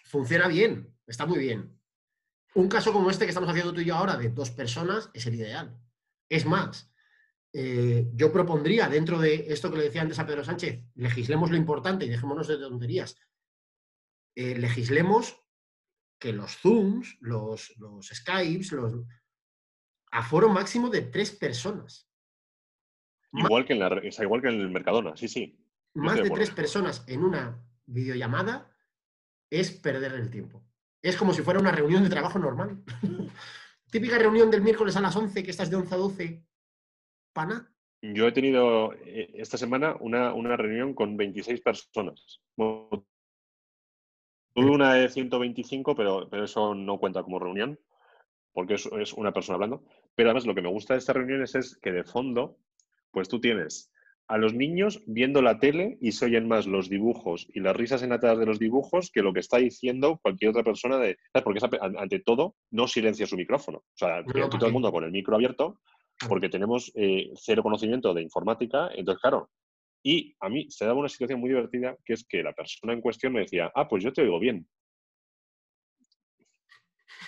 Funciona 0.04 0.48
bien, 0.48 0.96
está 1.06 1.26
muy 1.26 1.38
bien. 1.38 1.78
Un 2.54 2.68
caso 2.68 2.94
como 2.94 3.10
este 3.10 3.26
que 3.26 3.30
estamos 3.30 3.50
haciendo 3.50 3.74
tú 3.74 3.82
y 3.82 3.84
yo 3.84 3.94
ahora 3.94 4.16
de 4.16 4.30
dos 4.30 4.50
personas 4.50 5.10
es 5.12 5.26
el 5.26 5.34
ideal. 5.34 5.78
Es 6.30 6.46
más, 6.46 6.90
eh, 7.52 8.08
yo 8.14 8.32
propondría 8.32 8.88
dentro 8.88 9.18
de 9.18 9.46
esto 9.48 9.70
que 9.70 9.76
le 9.76 9.84
decía 9.84 10.00
antes 10.00 10.18
a 10.18 10.26
Pedro 10.26 10.44
Sánchez, 10.44 10.82
legislemos 10.94 11.50
lo 11.50 11.56
importante 11.56 12.06
y 12.06 12.08
dejémonos 12.08 12.48
de 12.48 12.56
tonterías. 12.56 13.16
Eh, 14.34 14.56
legislemos 14.56 15.43
que 16.24 16.32
los 16.32 16.56
Zooms, 16.56 17.18
los, 17.20 17.76
los 17.76 18.06
Skypes, 18.06 18.72
los 18.72 18.94
aforo 20.10 20.48
máximo 20.48 20.88
de 20.88 21.02
tres 21.02 21.30
personas. 21.32 22.10
Igual 23.30 23.66
que, 23.66 23.74
en 23.74 23.80
la, 23.80 24.00
igual 24.22 24.40
que 24.40 24.48
en 24.48 24.58
el 24.62 24.70
Mercadona, 24.70 25.14
sí, 25.18 25.28
sí. 25.28 25.54
Más 25.92 26.22
de, 26.22 26.30
tres 26.30 26.50
personas 26.50 27.04
en 27.08 27.24
una 27.24 27.62
videollamada 27.84 28.74
es 29.50 29.70
perder 29.70 30.14
el 30.14 30.30
tiempo. 30.30 30.66
Es 31.02 31.14
como 31.18 31.34
si 31.34 31.42
fuera 31.42 31.60
una 31.60 31.72
reunión 31.72 32.02
de 32.02 32.08
trabajo 32.08 32.38
normal. 32.38 32.82
Típica 33.90 34.16
reunión 34.16 34.50
del 34.50 34.62
miércoles 34.62 34.96
a 34.96 35.02
las 35.02 35.14
11, 35.14 35.42
que 35.42 35.50
estás 35.50 35.68
de 35.68 35.76
11 35.76 35.94
a 35.94 35.98
12 35.98 36.46
pana? 37.34 37.70
Yo 38.00 38.26
he 38.26 38.32
tenido 38.32 38.94
eh, 38.94 39.30
esta 39.34 39.58
semana 39.58 39.94
una, 40.00 40.56
reunión 40.56 40.94
con 40.94 41.18
26 41.18 41.60
personas. 41.60 42.40
Tuve 44.54 44.70
una 44.70 44.94
de 44.94 45.08
125, 45.08 45.94
pero, 45.94 46.28
pero 46.30 46.44
eso 46.44 46.74
no 46.74 46.98
cuenta 46.98 47.22
como 47.22 47.38
reunión, 47.38 47.78
porque 48.52 48.74
es, 48.74 48.86
es 48.98 49.12
una 49.12 49.32
persona 49.32 49.56
hablando. 49.56 49.84
Pero 50.14 50.30
además 50.30 50.46
lo 50.46 50.54
que 50.54 50.62
me 50.62 50.70
gusta 50.70 50.94
de 50.94 50.98
estas 50.98 51.16
reuniones 51.16 51.54
es 51.54 51.76
que 51.76 51.92
de 51.92 52.04
fondo, 52.04 52.58
pues 53.10 53.28
tú 53.28 53.40
tienes 53.40 53.90
a 54.26 54.38
los 54.38 54.54
niños 54.54 55.02
viendo 55.06 55.42
la 55.42 55.58
tele 55.58 55.98
y 56.00 56.12
se 56.12 56.24
oyen 56.24 56.48
más 56.48 56.66
los 56.66 56.88
dibujos 56.88 57.46
y 57.52 57.60
las 57.60 57.76
risas 57.76 58.02
enlatadas 58.02 58.38
de 58.38 58.46
los 58.46 58.58
dibujos 58.58 59.10
que 59.10 59.22
lo 59.22 59.32
que 59.32 59.40
está 59.40 59.58
diciendo 59.58 60.18
cualquier 60.22 60.50
otra 60.50 60.62
persona 60.62 60.96
de... 60.98 61.18
Porque 61.42 61.60
ante 61.80 62.20
todo 62.20 62.54
no 62.70 62.88
silencia 62.88 63.26
su 63.26 63.36
micrófono. 63.36 63.78
O 63.78 63.96
sea, 63.96 64.24
todo 64.24 64.66
el 64.66 64.72
mundo 64.72 64.90
con 64.92 65.04
el 65.04 65.10
micro 65.10 65.34
abierto 65.36 65.80
porque 66.28 66.48
tenemos 66.48 66.92
eh, 66.94 67.32
cero 67.34 67.62
conocimiento 67.62 68.14
de 68.14 68.22
informática. 68.22 68.88
Entonces, 68.94 69.20
claro, 69.20 69.50
y 70.06 70.36
a 70.38 70.50
mí 70.50 70.70
se 70.70 70.84
daba 70.84 71.00
una 71.00 71.08
situación 71.08 71.40
muy 71.40 71.48
divertida, 71.48 71.96
que 72.04 72.12
es 72.12 72.24
que 72.24 72.42
la 72.42 72.52
persona 72.52 72.92
en 72.92 73.00
cuestión 73.00 73.32
me 73.32 73.40
decía, 73.40 73.72
ah, 73.74 73.88
pues 73.88 74.04
yo 74.04 74.12
te 74.12 74.20
oigo 74.20 74.38
bien. 74.38 74.68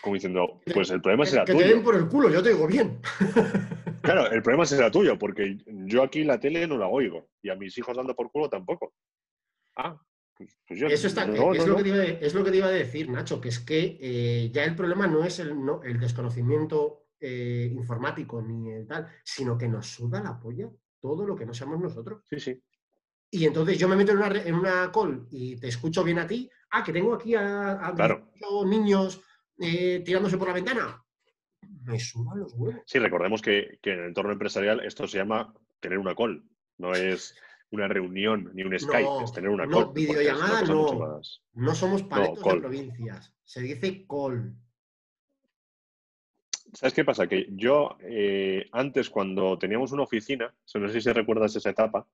Como 0.03 0.15
diciendo, 0.15 0.61
pues 0.75 0.91
el 0.91 1.01
problema 1.01 1.25
será 1.25 1.47
tuyo. 1.47 1.59
Que 1.59 1.65
te 1.65 1.71
den 1.71 1.83
por 1.83 1.97
el 1.97 2.07
culo, 2.07 2.31
yo 2.31 2.43
te 2.43 2.51
oigo 2.51 2.69
bien. 2.69 3.01
Claro, 4.03 4.31
el 4.31 4.41
problema 4.41 4.65
será 4.65 4.89
tuyo, 4.89 5.19
porque 5.19 5.57
yo 5.67 6.01
aquí 6.05 6.23
la 6.23 6.39
tele 6.39 6.65
no 6.69 6.79
la 6.79 6.87
oigo 6.87 7.29
y 7.43 7.49
a 7.49 7.57
mis 7.57 7.77
hijos 7.77 7.97
dando 7.97 8.15
por 8.15 8.31
culo 8.31 8.49
tampoco. 8.49 8.95
Ah, 9.75 10.01
pues, 10.37 10.57
pues 10.65 10.79
yo 10.79 10.87
Eso 10.87 11.09
está, 11.09 11.25
es, 11.25 11.67
Lo 11.67 11.77
que 11.77 11.83
te 11.83 11.89
iba 11.89 12.05
es, 12.05 12.33
lo 12.33 12.45
que 12.45 12.53
te 12.53 12.57
iba 12.59 12.69
a 12.69 12.71
decir, 12.71 13.11
Nacho, 13.11 13.41
que 13.41 13.49
es 13.49 13.59
que 13.59 13.99
eh, 14.01 14.51
ya 14.53 14.63
el 14.63 14.77
problema 14.77 15.09
no 15.09 15.25
es 15.25 15.41
el, 15.41 15.61
no, 15.61 15.83
el 15.83 15.99
desconocimiento 15.99 17.09
eh, 17.19 17.69
informático 17.75 18.41
ni 18.41 18.87
tal, 18.87 19.09
sino 19.25 19.59
que 19.59 19.67
nos 19.67 19.89
suda 19.89 20.23
la 20.23 20.39
polla 20.39 20.71
todo 21.01 21.27
lo 21.27 21.37
que 21.37 21.47
no 21.47 21.55
seamos 21.55 21.81
nosotros. 21.81 22.23
Sí, 22.29 22.41
sí. 22.41 22.63
Y 23.31 23.45
entonces 23.45 23.79
yo 23.79 23.89
me 23.89 23.97
meto 23.97 24.13
en 24.13 24.19
una, 24.19 24.43
en 24.43 24.55
una 24.55 24.93
call 24.93 25.27
y 25.31 25.57
te 25.57 25.69
escucho 25.69 26.05
bien 26.05 26.19
a 26.19 26.27
ti. 26.27 26.49
Ah, 26.71 26.83
que 26.83 26.93
tengo 26.93 27.15
aquí 27.15 27.35
a, 27.35 27.93
niños 28.67 29.21
eh, 29.59 30.03
tirándose 30.05 30.39
por 30.39 30.49
la 30.49 30.55
ventana. 30.55 31.03
Me 31.85 31.99
suban 31.99 32.41
los 32.41 32.53
huevos. 32.55 32.83
Sí, 32.87 32.99
recordemos 32.99 33.43
que, 33.43 33.79
en 33.83 33.99
el 33.99 34.07
entorno 34.07 34.33
empresarial 34.33 34.85
esto 34.85 35.07
se 35.07 35.19
llama 35.19 35.55
tener 35.81 35.99
una 35.99 36.15
call. 36.15 36.45
No 36.79 36.93
es 36.93 37.35
una 37.71 37.89
reunión 37.89 38.51
ni 38.55 38.63
un 38.63 38.79
Skype, 38.79 39.25
es 39.25 39.33
tener 39.33 39.51
una 39.51 39.69
call. 39.69 39.93
Videollamada 39.93 40.63
no. 40.63 41.21
No 41.55 41.75
somos 41.75 42.03
paletos 42.05 42.45
de 42.45 42.61
provincias. 42.61 43.35
Se 43.45 43.61
dice 43.61 44.07
call. 44.07 44.55
¿Sabes 46.77 46.93
qué 46.93 47.07
pasa? 47.07 47.27
Que 47.27 47.47
yo 47.53 47.97
eh, 48.01 48.69
antes, 48.71 49.09
cuando 49.09 49.59
teníamos 49.59 49.93
una 49.93 50.03
oficina, 50.03 50.55
no 50.75 50.89
sé 50.91 51.01
si 51.01 51.11
recuerdas 51.11 51.57
esa 51.57 51.71
etapa, 51.71 52.07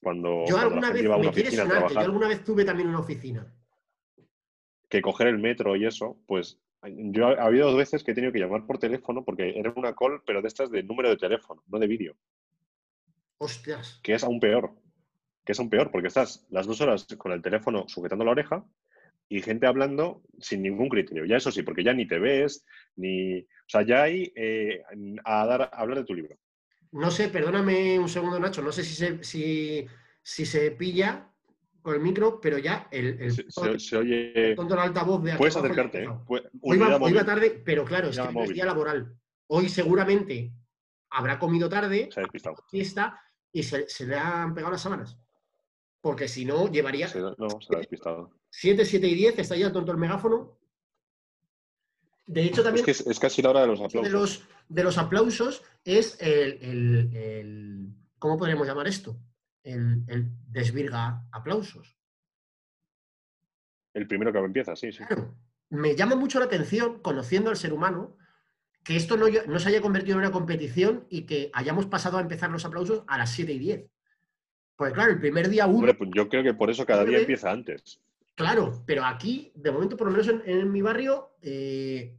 cuando, 0.00 0.44
yo 0.46 0.58
alguna 0.58 0.92
vez, 0.92 1.04
a 1.06 1.16
una 1.16 1.30
oficina 1.30 1.62
a 1.64 1.88
yo 1.88 1.98
alguna 1.98 2.28
vez 2.28 2.44
tuve 2.44 2.64
también 2.64 2.88
una 2.88 3.00
oficina. 3.00 3.52
Que 4.88 5.02
coger 5.02 5.26
el 5.26 5.38
metro 5.38 5.74
y 5.74 5.86
eso, 5.86 6.16
pues 6.28 6.60
yo 6.84 7.26
ha 7.26 7.46
habido 7.46 7.66
dos 7.66 7.76
veces 7.76 8.04
que 8.04 8.12
he 8.12 8.14
tenido 8.14 8.32
que 8.32 8.38
llamar 8.38 8.64
por 8.64 8.78
teléfono 8.78 9.24
porque 9.24 9.58
era 9.58 9.72
una 9.74 9.96
call, 9.96 10.22
pero 10.24 10.40
de 10.40 10.46
estas 10.46 10.70
de 10.70 10.84
número 10.84 11.08
de 11.08 11.16
teléfono, 11.16 11.64
no 11.66 11.78
de 11.80 11.88
vídeo. 11.88 12.14
Hostias. 13.38 13.98
Que 14.04 14.14
es 14.14 14.22
aún 14.22 14.38
peor. 14.38 14.70
Que 15.44 15.50
es 15.50 15.58
aún 15.58 15.68
peor, 15.68 15.90
porque 15.90 16.06
estás 16.06 16.46
las 16.50 16.68
dos 16.68 16.80
horas 16.80 17.08
con 17.18 17.32
el 17.32 17.42
teléfono 17.42 17.88
sujetando 17.88 18.24
la 18.24 18.30
oreja 18.30 18.64
y 19.28 19.42
gente 19.42 19.66
hablando 19.66 20.22
sin 20.38 20.62
ningún 20.62 20.88
criterio. 20.88 21.24
Ya 21.24 21.36
eso 21.36 21.50
sí, 21.50 21.62
porque 21.62 21.84
ya 21.84 21.92
ni 21.92 22.06
te 22.06 22.18
ves, 22.18 22.64
ni... 22.96 23.40
O 23.40 23.68
sea, 23.68 23.82
ya 23.82 24.04
hay 24.04 24.32
eh, 24.36 24.82
a, 25.24 25.46
dar, 25.46 25.62
a 25.62 25.66
hablar 25.66 25.98
de 25.98 26.04
tu 26.04 26.14
libro. 26.14 26.36
No 26.92 27.10
sé, 27.10 27.28
perdóname 27.28 27.98
un 27.98 28.08
segundo, 28.08 28.38
Nacho, 28.38 28.62
no 28.62 28.72
sé 28.72 28.84
si 28.84 28.94
se, 28.94 29.24
si, 29.24 29.86
si 30.22 30.46
se 30.46 30.70
pilla 30.70 31.30
con 31.82 31.94
el 31.94 32.00
micro, 32.00 32.40
pero 32.40 32.58
ya 32.58 32.88
el, 32.90 33.20
el 33.20 33.32
se, 33.80 33.96
oye... 33.96 34.52
el 34.52 34.78
altavoz 34.78 35.22
de 35.22 35.36
Puedes 35.36 35.56
acercarte, 35.56 36.04
¿eh? 36.04 36.08
Hoy 36.60 36.78
va, 36.78 37.24
tarde, 37.24 37.62
pero 37.64 37.84
claro, 37.84 38.08
es 38.08 38.18
que 38.18 38.42
es 38.42 38.48
día 38.50 38.64
laboral. 38.64 39.14
Hoy 39.48 39.68
seguramente 39.68 40.52
habrá 41.10 41.38
comido 41.38 41.68
tarde, 41.68 42.08
se 42.12 42.20
ha 42.20 42.22
despistado. 42.22 42.56
fiesta, 42.68 43.20
y 43.52 43.62
se, 43.62 43.88
se, 43.88 44.06
le 44.06 44.16
han 44.16 44.54
pegado 44.54 44.72
las 44.72 44.82
sábanas. 44.82 45.16
Porque 46.00 46.26
si 46.26 46.44
no, 46.44 46.70
llevaría... 46.70 47.06
no, 47.38 47.60
se 47.60 47.74
ha 47.74 47.78
despistado. 47.78 48.32
7, 48.58 48.86
7 48.86 49.06
y 49.06 49.14
10, 49.14 49.38
está 49.38 49.54
ya 49.54 49.70
tonto 49.70 49.92
el 49.92 49.98
megáfono. 49.98 50.58
De 52.26 52.42
hecho, 52.42 52.62
también. 52.62 52.88
Es, 52.88 53.02
que 53.02 53.10
es, 53.10 53.20
casi 53.20 53.42
la 53.42 53.50
hora 53.50 53.60
de 53.60 53.66
los 53.66 53.80
aplausos. 53.82 54.48
De 54.70 54.82
los, 54.82 54.96
aplausos 54.96 55.62
es 55.84 56.16
el, 56.20 57.92
¿Cómo 58.18 58.38
podríamos 58.38 58.66
llamar 58.66 58.88
esto? 58.88 59.20
El, 59.62 60.04
desvirga 60.48 61.22
aplausos. 61.32 61.98
El 63.92 64.06
primero 64.08 64.32
que 64.32 64.38
empieza, 64.38 64.74
sí, 64.74 64.90
sí. 64.90 65.04
Me 65.68 65.94
llama 65.94 66.16
mucho 66.16 66.38
la 66.38 66.46
atención, 66.46 67.00
conociendo 67.00 67.50
al 67.50 67.56
ser 67.58 67.74
humano, 67.74 68.16
que 68.82 68.96
esto 68.96 69.18
no, 69.18 69.26
no, 69.46 69.58
se 69.58 69.68
haya 69.68 69.82
convertido 69.82 70.14
en 70.14 70.20
una 70.20 70.32
competición 70.32 71.06
y 71.10 71.26
que 71.26 71.50
hayamos 71.52 71.84
pasado 71.86 72.16
a 72.16 72.22
empezar 72.22 72.50
los 72.50 72.64
aplausos 72.64 73.04
a 73.06 73.18
las 73.18 73.32
7 73.32 73.52
y 73.52 73.58
10. 73.58 73.90
Pues 74.76 74.94
claro, 74.94 75.12
el 75.12 75.20
primer 75.20 75.50
día 75.50 75.66
uno. 75.66 75.92
pues 75.94 76.10
yo 76.14 76.26
creo 76.30 76.42
que 76.42 76.54
por 76.54 76.70
eso 76.70 76.86
cada 76.86 77.04
día 77.04 77.18
empieza 77.18 77.50
antes. 77.50 78.00
Claro, 78.36 78.84
pero 78.86 79.04
aquí, 79.04 79.50
de 79.54 79.72
momento, 79.72 79.96
por 79.96 80.08
lo 80.08 80.12
menos 80.12 80.28
en, 80.28 80.70
mi 80.70 80.82
barrio, 80.82 81.36
eh, 81.40 82.18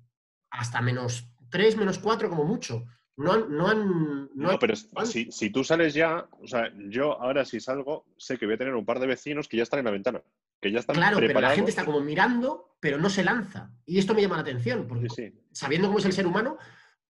hasta 0.50 0.82
menos 0.82 1.30
3, 1.52 1.78
menos 1.78 2.00
4 2.00 2.28
como 2.28 2.44
mucho. 2.44 2.86
No 3.18 3.34
han... 3.34 3.56
No, 3.56 3.68
han, 3.68 4.30
no, 4.34 4.58
pero 4.60 4.76
si, 4.76 5.32
si, 5.32 5.52
tú 5.52 5.64
sales 5.64 5.94
ya, 5.94 6.28
o 6.42 6.48
sea, 6.48 6.72
yo 6.90 7.22
ahora 7.22 7.46
si 7.46 7.60
salgo, 7.60 8.08
sé 8.18 8.38
que 8.38 8.48
voy 8.48 8.56
a 8.56 8.58
tener 8.58 8.74
un 8.74 8.86
par 8.86 9.00
de 9.00 9.06
vecinos 9.06 9.48
que 9.48 9.58
ya 9.58 9.64
están 9.64 9.80
en 9.80 9.86
la 9.86 9.92
ventana, 9.92 10.24
que 10.60 10.72
ya 10.72 10.80
están 10.80 10.96
Claro, 10.96 11.18
pero 11.20 11.40
la 11.40 11.52
gente 11.52 11.70
está 11.70 11.86
como 11.86 12.02
mirando, 12.02 12.76
pero 12.80 12.98
no 12.98 13.12
se 13.12 13.24
lanza. 13.24 13.72
Y 13.86 14.00
esto 14.00 14.16
me 14.16 14.22
llama 14.22 14.38
la 14.38 14.42
atención, 14.42 14.88
porque 14.88 15.08
sabiendo 15.52 15.88
cómo 15.88 16.00
es 16.00 16.06
el 16.06 16.14
ser 16.14 16.26
humano, 16.26 16.58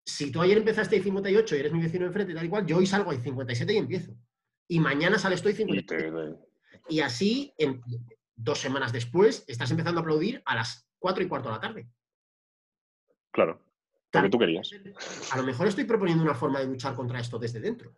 si 0.05 0.33
tú 0.33 0.42
ayer 0.42 0.59
empezaste 0.59 0.99
a 0.99 1.03
58 1.03 1.55
y 1.55 1.59
eres 1.61 1.73
mi 1.73 1.81
vecino 1.81 2.07
enfrente 2.07 2.33
y 2.33 2.35
tal 2.35 2.45
igual, 2.45 2.66
yo 2.66 2.79
hoy 2.79 2.87
salgo 2.87 3.12
a 3.12 3.14
57 3.14 3.73
y 3.73 3.77
empiezo. 3.77 4.16
Y 4.66 4.81
mañana 4.81 5.16
sale 5.16 5.37
estoy 5.37 5.55
57. 5.55 6.12
Y, 6.88 6.97
y 6.97 7.01
así, 7.01 7.53
em, 7.59 7.81
dos 8.37 8.59
semanas 8.59 8.92
después, 8.92 9.44
estás 9.49 9.70
empezando 9.70 10.01
a 10.01 10.03
aplaudir 10.03 10.42
a 10.44 10.55
las 10.55 10.88
4 10.99 11.25
y 11.25 11.29
cuarto 11.29 11.49
de 11.49 11.55
la 11.55 11.61
tarde. 11.61 11.88
Claro, 13.33 13.61
lo 14.12 14.22
que 14.22 14.29
tú 14.29 14.38
querías. 14.38 14.70
A 15.33 15.37
lo 15.38 15.42
mejor 15.42 15.66
estoy 15.66 15.85
proponiendo 15.85 16.22
una 16.22 16.35
forma 16.35 16.61
de 16.61 16.66
luchar 16.66 16.94
contra 16.94 17.20
esto 17.20 17.38
desde 17.38 17.61
dentro. 17.61 17.94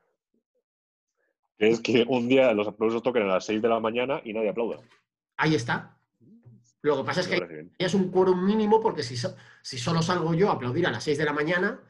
Es 1.58 1.80
que 1.80 2.04
un 2.08 2.28
día 2.28 2.52
los 2.54 2.68
aplausos 2.68 3.02
toquen 3.02 3.24
a 3.24 3.34
las 3.34 3.46
6 3.46 3.60
de 3.60 3.68
la 3.68 3.80
mañana 3.80 4.20
y 4.24 4.32
nadie 4.32 4.50
aplauda. 4.50 4.78
Ahí 5.36 5.54
está. 5.54 5.98
Lo 6.82 6.96
que 6.96 7.04
pasa 7.04 7.20
es 7.20 7.28
que 7.28 7.68
es 7.76 7.94
un 7.94 8.10
quórum 8.10 8.44
mínimo 8.44 8.80
porque 8.80 9.02
si, 9.02 9.16
si 9.62 9.78
solo 9.78 10.00
salgo 10.00 10.32
yo 10.34 10.50
a 10.50 10.54
aplaudir 10.54 10.86
a 10.86 10.92
las 10.92 11.02
6 11.02 11.18
de 11.18 11.24
la 11.24 11.32
mañana, 11.32 11.82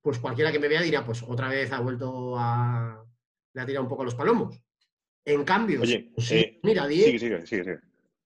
pues 0.00 0.18
cualquiera 0.18 0.50
que 0.50 0.58
me 0.58 0.68
vea 0.68 0.82
dirá, 0.82 1.04
pues 1.04 1.22
otra 1.22 1.48
vez 1.48 1.72
ha 1.72 1.80
vuelto 1.80 2.34
a... 2.36 3.04
le 3.54 3.60
ha 3.60 3.66
tirado 3.66 3.84
un 3.84 3.88
poco 3.88 4.04
los 4.04 4.16
palomos. 4.16 4.60
En 5.24 5.44
cambio, 5.44 5.82
Oye, 5.82 6.12
si, 6.18 6.34
eh, 6.34 6.60
mira, 6.64 6.88
sigue, 6.88 7.18
sigue, 7.18 7.46
sigue, 7.46 7.80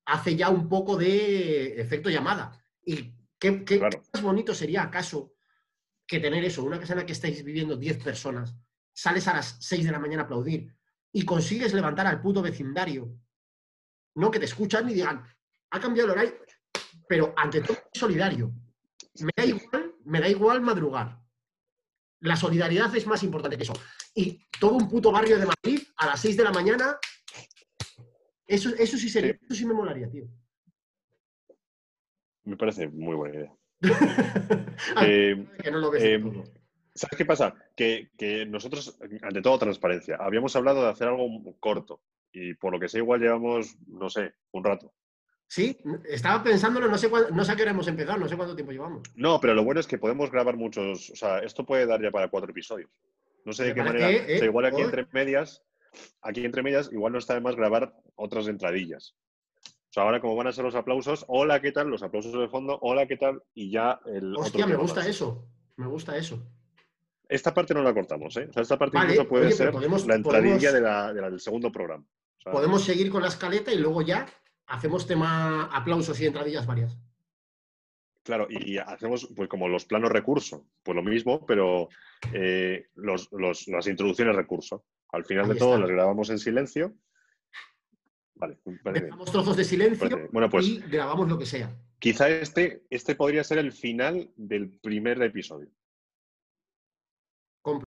hace 0.06 0.36
ya 0.36 0.48
un 0.50 0.68
poco 0.68 0.96
de 0.96 1.80
efecto 1.80 2.08
llamada. 2.08 2.64
¿Y 2.84 3.12
qué, 3.38 3.64
qué, 3.64 3.78
Claro. 3.78 4.02
más 4.12 4.22
bonito 4.22 4.54
sería 4.54 4.82
acaso 4.84 5.34
que 6.06 6.20
tener 6.20 6.44
eso? 6.44 6.62
Una 6.64 6.78
casa 6.80 6.92
en 6.94 7.00
la 7.00 7.06
que 7.06 7.12
estáis 7.12 7.42
viviendo 7.44 7.76
10 7.76 8.02
personas, 8.02 8.54
sales 8.92 9.26
a 9.28 9.34
las 9.34 9.56
6 9.60 9.84
de 9.84 9.92
la 9.92 9.98
mañana 9.98 10.22
a 10.22 10.24
aplaudir 10.24 10.74
y 11.12 11.24
consigues 11.24 11.74
levantar 11.74 12.06
al 12.06 12.20
puto 12.20 12.40
vecindario. 12.42 13.12
No 14.14 14.30
que 14.30 14.38
te 14.38 14.44
escuchan 14.46 14.88
y 14.88 14.94
digan, 14.94 15.24
ha 15.70 15.80
cambiado 15.80 16.06
el 16.12 16.18
horario, 16.18 16.34
pero 17.08 17.34
ante 17.36 17.60
todo 17.60 17.76
solidario. 17.92 18.52
Me 19.20 19.30
da 19.36 19.44
igual, 19.44 19.94
me 20.04 20.20
da 20.20 20.28
igual 20.28 20.60
madrugar. 20.60 21.20
La 22.20 22.36
solidaridad 22.36 22.94
es 22.96 23.06
más 23.06 23.22
importante 23.22 23.56
que 23.56 23.64
eso. 23.64 23.74
Y 24.14 24.40
todo 24.58 24.72
un 24.72 24.88
puto 24.88 25.10
barrio 25.12 25.38
de 25.38 25.46
Madrid 25.46 25.82
a 25.96 26.06
las 26.06 26.20
6 26.20 26.36
de 26.36 26.44
la 26.44 26.52
mañana, 26.52 26.96
eso, 28.46 28.70
eso 28.78 28.96
sí 28.96 29.09
sería, 29.09 29.32
Sí. 29.32 29.38
eso 29.44 29.54
sí 29.54 29.66
me 29.66 29.74
molaría, 29.74 30.11
tío. 30.11 30.26
Me 32.44 32.56
parece 32.56 32.88
muy 32.88 33.14
buena 33.16 33.35
idea. 33.37 33.52
Eh, 35.02 35.46
que 35.62 35.70
no 35.70 35.78
lo 35.78 35.90
ves 35.90 36.02
eh, 36.04 36.18
todo. 36.18 36.44
¿Sabes 36.94 37.16
qué 37.18 37.24
pasa? 37.24 37.54
Que, 37.74 38.11
que 38.16 38.44
nosotros, 38.46 38.98
ante 39.22 39.40
todo, 39.42 39.59
transparencia. 39.59 40.16
Habíamos 40.20 40.54
hablado 40.54 40.82
de 40.82 40.90
hacer 40.90 41.09
algo 41.09 41.26
corto 41.61 42.02
y 42.32 42.54
por 42.54 42.72
lo 42.72 42.78
que 42.80 42.88
sé, 42.88 42.98
igual 42.98 43.20
llevamos, 43.20 43.76
no 43.87 44.09
sé, 44.11 44.35
un 44.52 44.64
rato. 44.64 44.92
Sí, 45.48 45.78
estaba 46.09 46.42
pensándolo, 46.42 46.88
no 46.88 46.98
sé, 46.98 47.09
cuándo- 47.09 47.30
no 47.30 47.44
sé 47.44 47.52
a 47.52 47.56
qué 47.56 47.62
hora 47.62 47.70
hemos 47.70 47.88
empezado, 47.88 48.18
no 48.18 48.28
sé 48.28 48.37
cuánto 48.37 48.54
tiempo 48.54 48.72
llevamos. 48.72 49.02
No, 49.14 49.40
pero 49.40 49.54
lo 49.54 49.64
bueno 49.64 49.80
es 49.80 49.87
que 49.87 49.98
podemos 49.98 50.30
grabar 50.30 50.56
muchos. 50.56 51.11
O 51.11 51.16
sea, 51.16 51.38
esto 51.40 51.64
puede 51.64 51.87
dar 51.87 52.02
ya 52.02 52.11
para 52.11 52.28
cuatro 52.28 52.50
episodios. 52.50 52.90
No 53.44 53.52
sé 53.52 53.64
de 53.64 53.74
qué 53.74 53.82
manera. 53.82 54.11
eh, 54.11 54.35
o 54.37 54.38
sea, 54.38 54.44
igual 54.46 54.66
aquí 54.66 54.82
entre 54.82 55.06
medias, 55.12 55.62
aquí 56.22 56.44
entre 56.44 56.62
medias, 56.62 56.90
igual 56.92 57.12
no 57.12 57.18
está 57.18 57.35
de 57.35 57.40
más 57.40 57.56
grabar 57.56 57.94
otras 58.14 58.48
entradillas. 58.48 59.14
O 59.64 59.92
sea, 59.96 60.02
ahora 60.02 60.20
como 60.20 60.37
van 60.37 60.46
a 60.48 60.52
ser 60.52 60.64
los 60.64 60.74
aplausos, 60.74 61.24
hola, 61.28 61.61
¿qué 61.61 61.72
tal? 61.72 61.88
Los 61.88 62.02
aplausos 62.02 62.32
de 62.32 62.48
fondo, 62.48 62.78
hola, 62.82 63.06
¿qué 63.06 63.16
tal? 63.16 63.42
Y 63.54 63.70
ya 63.70 64.00
el 64.06 64.32
otro 64.32 64.42
Hostia, 64.46 64.66
me 64.66 64.76
gusta 64.76 65.00
más. 65.00 65.09
eso. 65.09 65.48
Me 65.76 65.87
gusta 65.87 66.16
eso. 66.16 66.42
Esta 67.28 67.52
parte 67.52 67.74
no 67.74 67.82
la 67.82 67.92
cortamos, 67.94 68.37
¿eh? 68.37 68.46
O 68.48 68.52
sea, 68.52 68.62
esta 68.62 68.78
parte 68.78 68.96
Vale, 68.96 69.11
incluso 69.12 69.28
puede 69.28 69.46
oye, 69.46 69.54
ser 69.54 69.72
podemos- 69.72 70.06
la 70.06 70.14
entradilla 70.16 70.54
podemos- 70.70 70.72
de 70.74 70.80
la- 70.80 71.12
de 71.12 71.20
la- 71.22 71.30
del 71.30 71.40
segundo 71.40 71.72
programa. 71.72 72.04
O 72.04 72.40
sea, 72.42 72.52
Podemos 72.52 72.85
seguir 72.85 73.11
con 73.11 73.22
la 73.22 73.28
escaleta 73.28 73.72
y 73.72 73.78
luego 73.78 74.02
ya 74.02 74.26
hacemos 74.66 75.06
tema 75.06 75.64
aplausos 75.72 76.20
y 76.20 76.26
entradillas 76.26 76.66
varias. 76.66 76.96
Claro, 78.22 78.46
y 78.50 78.72
y 78.74 78.78
hacemos 78.78 79.28
pues 79.37 79.48
como 79.48 79.68
los 79.68 79.85
planos 79.85 80.11
recurso, 80.11 80.66
pues 80.82 80.96
lo 80.96 81.02
mismo, 81.02 81.44
pero 81.46 81.88
eh, 82.32 82.87
los- 82.94 83.30
los- 83.32 83.66
las 83.68 83.87
introducciones 83.87 84.35
recurso. 84.35 84.85
Al 85.16 85.24
final 85.24 85.44
Ahí 85.46 85.52
de 85.52 85.59
todo 85.59 85.74
está. 85.74 85.81
las 85.87 85.90
grabamos 85.90 86.31
en 86.31 86.38
silencio. 86.38 86.94
Vale, 88.35 88.59
Dejamos 88.92 89.33
trozos 89.33 89.57
de 89.57 89.64
silencio 89.64 90.09
parece. 90.11 90.29
Bueno, 90.31 90.50
pues 90.50 90.66
y 90.66 90.79
grabamos 90.81 91.26
lo 91.29 91.38
que 91.38 91.46
sea. 91.46 91.74
quizá 91.98 92.29
este, 92.29 92.85
este 92.90 93.14
podría 93.14 93.42
ser 93.42 93.59
el 93.59 93.72
final 93.72 94.31
del 94.37 94.79
primer 94.81 95.20
episodio. 95.22 95.70